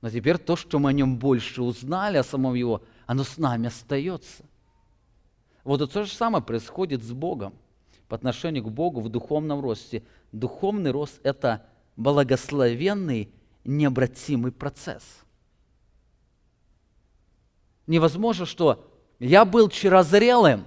[0.00, 3.66] но теперь то, что мы о нем больше узнали, о самом его, оно с нами
[3.66, 4.44] остается.
[5.64, 7.52] Вот то же самое происходит с Богом
[8.08, 10.02] по отношению к Богу в духовном росте.
[10.32, 11.66] Духовный рост– это
[11.96, 13.30] благословенный,
[13.64, 15.02] необратимый процесс.
[17.88, 18.86] Невозможно, что
[19.18, 20.66] я был вчера зрелым,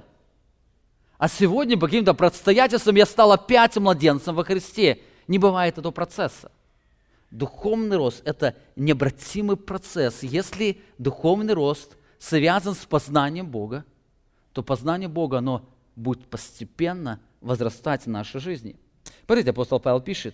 [1.20, 5.00] а сегодня по каким-то обстоятельствам я стал опять младенцем во Христе.
[5.28, 6.52] Не бывает этого процесса.
[7.30, 10.24] Духовный рост– это необратимый процесс.
[10.24, 13.86] Если духовный рост связан с познанием Бога,
[14.52, 18.76] то познание Бога, оно будет постепенно возрастать в нашей жизни.
[19.28, 20.34] Смотрите, апостол Павел пишет,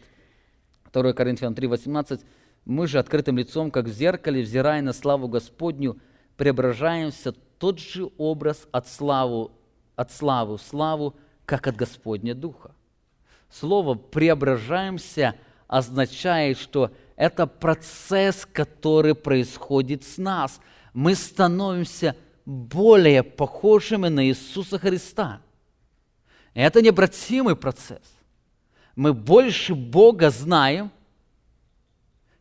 [0.94, 2.22] 2 Коринфянам 3,18,
[2.64, 5.98] «Мы же открытым лицом, как в зеркале, взирая на славу Господню,
[6.38, 9.52] преображаемся тот же образ от, славу,
[9.96, 11.16] от славы в славу,
[11.46, 12.72] как от Господня Духа».
[13.50, 15.36] Слово «преображаемся»–
[15.68, 20.60] означает, что это процесс, который происходит с нас.
[20.94, 22.16] Мы становимся
[22.46, 25.42] более похожими на Иисуса Христа.
[26.54, 28.02] Это необратимый процесс.
[28.96, 30.92] Мы больше Бога знаем.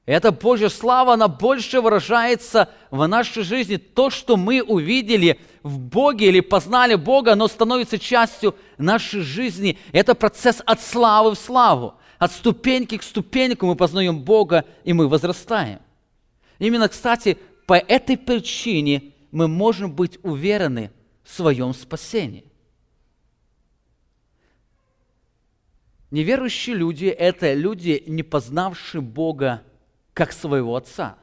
[0.06, 3.76] Эта Божья слава, она больше выражается в нашей жизни.
[3.76, 9.78] То, что мы увидели в Боге или познали Бога, оно становится частью нашей жизни.
[9.92, 15.08] Это процесс от славы в славу от ступеньки к ступеньку мы познаем Бога, и мы
[15.08, 15.80] возрастаем.
[16.58, 20.90] Именно, кстати, по этой причине мы можем быть уверены
[21.24, 22.44] в своем спасении.
[26.10, 29.62] Неверующие люди– это люди, не познавшие Бога
[30.16, 31.18] как своего Отца.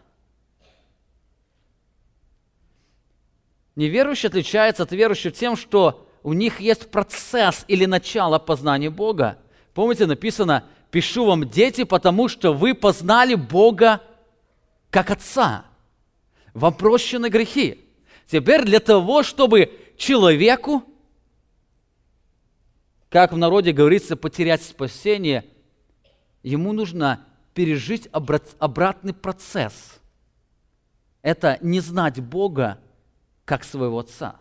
[3.75, 9.39] Неверующий отличается от верующих тем, что у них есть процесс или начало познания Бога.
[9.73, 13.99] Помните, написано, пишу вам, дети, потому что вы познали Бога
[14.91, 15.65] как Отца.
[16.53, 17.83] Вам прощены грехи.
[18.27, 20.83] Теперь для того, чтобы человеку,
[23.09, 25.45] как в народе говорится, потерять спасение,
[26.43, 29.99] ему нужно пережить обратный процесс.
[31.21, 32.79] Это не знать Бога
[33.45, 34.37] как своего Отца.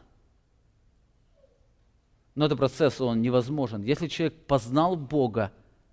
[2.35, 3.83] Но этот процесс, он невозможен.
[3.83, 5.53] Если человек познал Бога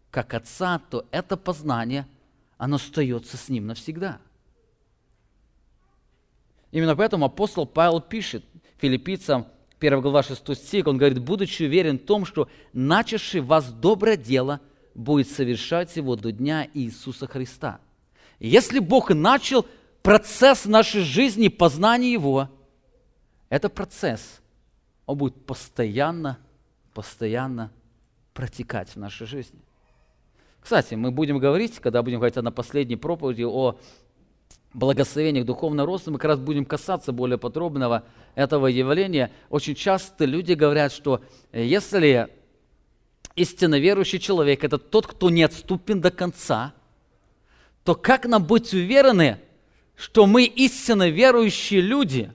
[0.10, 2.08] как Отца, то это познание,
[2.58, 4.20] оно остается с ним навсегда.
[6.72, 8.46] Именно поэтому апостол Павел пишет
[8.78, 9.48] филиппийцам,
[9.80, 14.62] 1 глава 6 стих, он говорит, будучи уверен в том, что начавший вас доброе дело
[15.00, 17.80] будет совершать его до дня Иисуса Христа.
[18.40, 19.66] если Бог начал
[20.02, 22.50] процесс нашей жизни, познания Его,
[23.48, 24.42] это процесс,
[25.06, 26.38] он будет постоянно,
[26.94, 27.72] постоянно
[28.34, 29.60] протекать в нашей жизни.
[30.60, 33.78] Кстати, мы будем говорить, когда будем говорить на последней проповеди о
[34.74, 38.04] благословениях духовного роста, мы как раз будем касаться более подробного
[38.36, 39.32] этого явления.
[39.50, 41.22] Очень часто люди говорят, что
[41.54, 42.30] если
[43.40, 46.74] истинно верующий человек– это тот, кто не отступен до конца,
[47.84, 49.40] то как нам быть уверены,
[49.96, 52.34] что мы истинно верующие люди,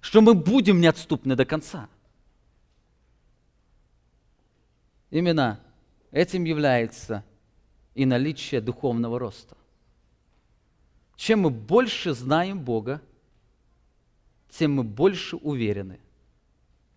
[0.00, 1.88] что мы будем неотступны до конца?
[5.10, 5.60] Именно
[6.10, 7.24] этим является
[7.94, 9.56] и наличие духовного роста.
[11.16, 13.02] Чем мы больше знаем Бога,
[14.48, 16.00] тем мы больше уверены,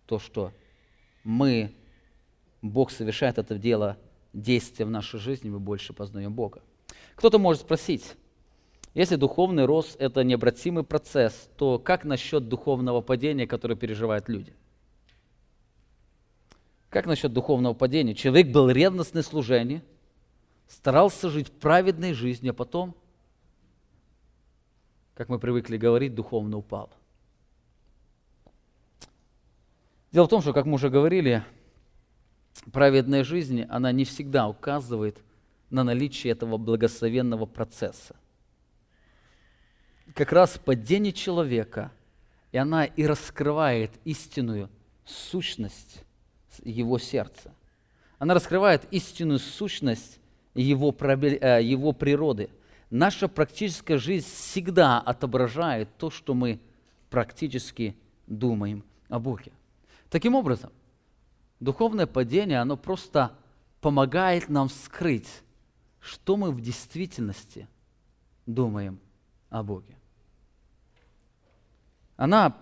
[0.06, 0.52] то, что
[1.24, 1.74] мы,
[2.70, 3.96] Бог совершает это дело,
[4.32, 6.62] действие в нашей жизни, мы больше познаем Бога.
[7.14, 8.16] Кто-то может спросить,
[8.94, 14.54] если духовный рост– это необратимый процесс, то как насчет духовного падения, которое переживают люди?
[16.90, 18.14] Как насчет духовного падения?
[18.14, 19.82] Человек был ревностный в служении,
[20.68, 22.94] старался жить праведной жизнью, а потом–
[25.14, 26.90] как мы привыкли говорить, духовно упал.
[30.10, 31.44] Дело в том, что, как мы уже говорили,
[32.72, 35.18] праведная жизнь, она не всегда указывает
[35.70, 38.16] на наличие этого благословенного процесса.
[40.14, 41.90] Как раз падение человека,
[42.52, 44.70] и она и раскрывает истинную
[45.04, 46.04] сущность
[46.62, 47.52] его сердца.
[48.18, 50.20] Она раскрывает истинную сущность
[50.54, 52.50] его, э, его природы–
[52.94, 56.60] наша практическая жизнь всегда отображает то, что мы
[57.10, 57.96] практически
[58.26, 59.52] думаем о Боге.
[60.10, 60.70] Таким образом,
[61.64, 63.32] духовное падение, оно просто
[63.80, 65.28] помогает нам скрыть,
[66.00, 67.66] что мы в действительности
[68.46, 69.00] думаем
[69.50, 69.96] о Боге.
[72.16, 72.56] Она,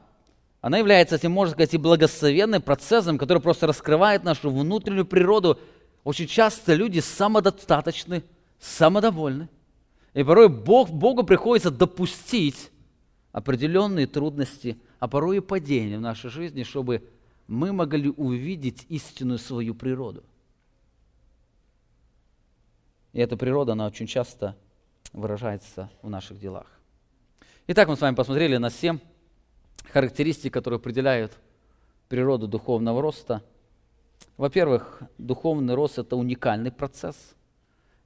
[0.60, 5.58] она является, если можно сказать, и благословенным процессом, который просто раскрывает нашу внутреннюю природу.
[6.04, 8.24] Очень часто люди самодостаточны,
[8.58, 9.48] самодовольны–
[10.14, 12.70] и порой Бог, Богу приходится допустить
[13.32, 17.02] определенные трудности, а порой и падения в нашей жизни, чтобы
[17.46, 20.24] мы могли увидеть истинную свою природу.
[23.12, 24.56] И эта природа, она очень часто
[25.12, 26.66] выражается в наших делах.
[27.66, 28.98] Итак, мы с вами посмотрели на семь
[29.92, 31.32] характеристик, которые определяют
[32.08, 33.42] природу духовного роста.
[34.36, 37.34] Во-первых, духовный рост– это уникальный процесс–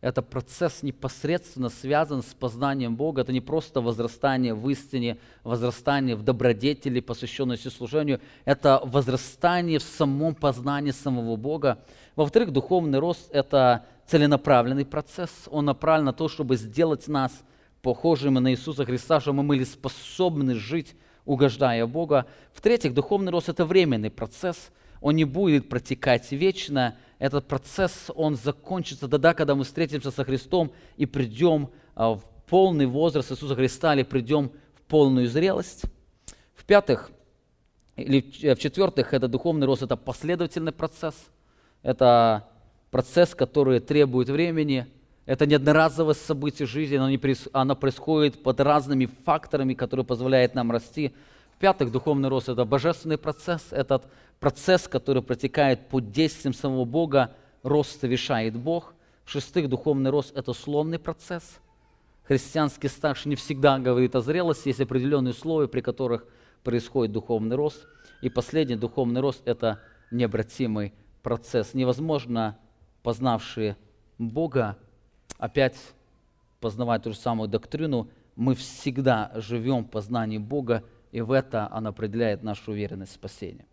[0.06, 3.22] это процесс непосредственно связан с познанием Бога.
[3.22, 8.20] Это не просто возрастание в истине, возрастание в добродетели, посвященности служению.
[8.44, 11.78] Это возрастание в самом познании самого Бога.
[12.14, 15.30] Во-вторых, духовный рост– это целенаправленный процесс.
[15.50, 17.32] Он направлен на то, чтобы сделать нас
[17.82, 22.26] похожими на Иисуса Христа, чтобы мы были способны жить, угождая Бога.
[22.54, 24.70] В-третьих, духовный рост– это временный процесс.
[25.00, 30.72] Он не будет протекать вечно, этот процесс, он закончится тогда, когда мы встретимся со Христом
[30.96, 35.84] и придем а, в полный возраст Иисуса Христа или придем в полную зрелость.
[36.54, 37.10] В-пятых,
[37.96, 38.20] или
[38.54, 41.14] в-четвертых, это духовный рост, это последовательный процесс.
[41.82, 42.48] Это
[42.90, 44.86] процесс, который требует времени.
[45.24, 47.20] Это не одноразовое событие жизни, оно, не,
[47.52, 51.14] оно происходит под разными факторами, которые позволяют нам расти.
[51.56, 54.04] В-пятых, духовный рост– это божественный процесс, этот
[54.40, 58.94] процесс, который протекает под действием самого Бога, рост совершает Бог.
[59.24, 61.58] В-шестых, духовный рост– это условный процесс.
[62.24, 66.26] Христианский старший не всегда говорит о зрелости, есть определенные условия, при которых
[66.62, 67.86] происходит духовный рост.
[68.20, 69.80] И последний духовный рост– это
[70.10, 70.92] необратимый
[71.22, 71.74] процесс.
[71.74, 72.58] Невозможно,
[73.02, 73.76] познавшие
[74.18, 74.76] Бога,
[75.38, 75.76] опять
[76.60, 80.82] познавать ту же самую доктрину, мы всегда живем в познании Бога,
[81.12, 83.64] и в это он определяет нашу уверенность в спасении.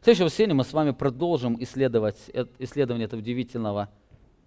[0.00, 2.16] В следующем мы с вами продолжим исследовать,
[2.58, 3.90] исследование этого удивительного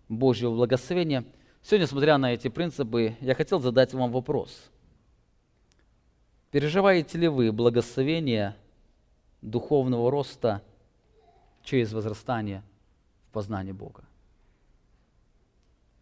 [0.10, 1.26] Божьего благословения.
[1.62, 4.72] Сегодня, смотря на эти принципы, я хотел задать вам вопрос.
[6.50, 8.56] Переживаете ли вы благословение
[9.44, 10.64] духовного роста
[11.62, 12.64] через возрастание
[13.30, 14.04] в познании Бога?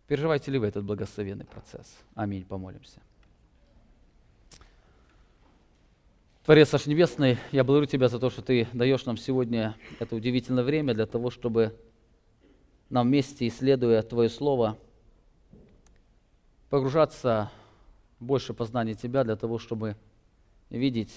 [0.07, 1.97] Переживаете ли вы этот благословенный процесс?
[2.15, 2.45] Аминь.
[2.45, 3.01] Помолимся.
[6.43, 10.63] Творец наш Небесный, я благодарю Тебя за то, что Ты даешь нам сегодня это удивительное
[10.63, 11.77] время для того, чтобы
[12.89, 14.75] нам вместе, исследуя Твое Слово,
[16.71, 17.51] погружаться
[18.19, 19.95] больше познания Тебя для того, чтобы
[20.71, 21.13] видеть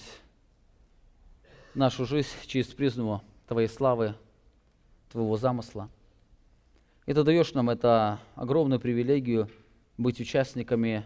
[1.73, 4.13] нашу жизнь через призму Твоей славы,
[5.11, 5.89] Твоего замысла.
[7.07, 9.49] И Ты даешь нам это огромную привилегию
[9.97, 11.03] быть участниками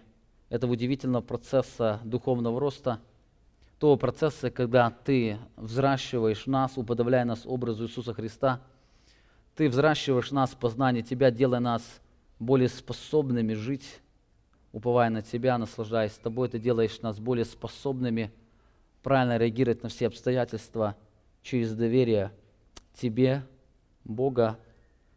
[0.49, 2.99] этого удивительного процесса духовного роста,
[3.79, 8.61] того процесса, когда Ты взращиваешь нас, уподобляя нас образу Иисуса Христа,
[9.55, 12.01] Ты взращиваешь нас в познании Тебя, делая нас
[12.39, 14.01] более способными жить,
[14.73, 18.31] уповая на Тебя, наслаждаясь Тобой, Ты делаешь нас более способными
[19.01, 20.97] правильно реагировать на все обстоятельства
[21.41, 22.31] через доверие
[22.93, 23.43] Тебе,
[24.03, 24.59] Бога.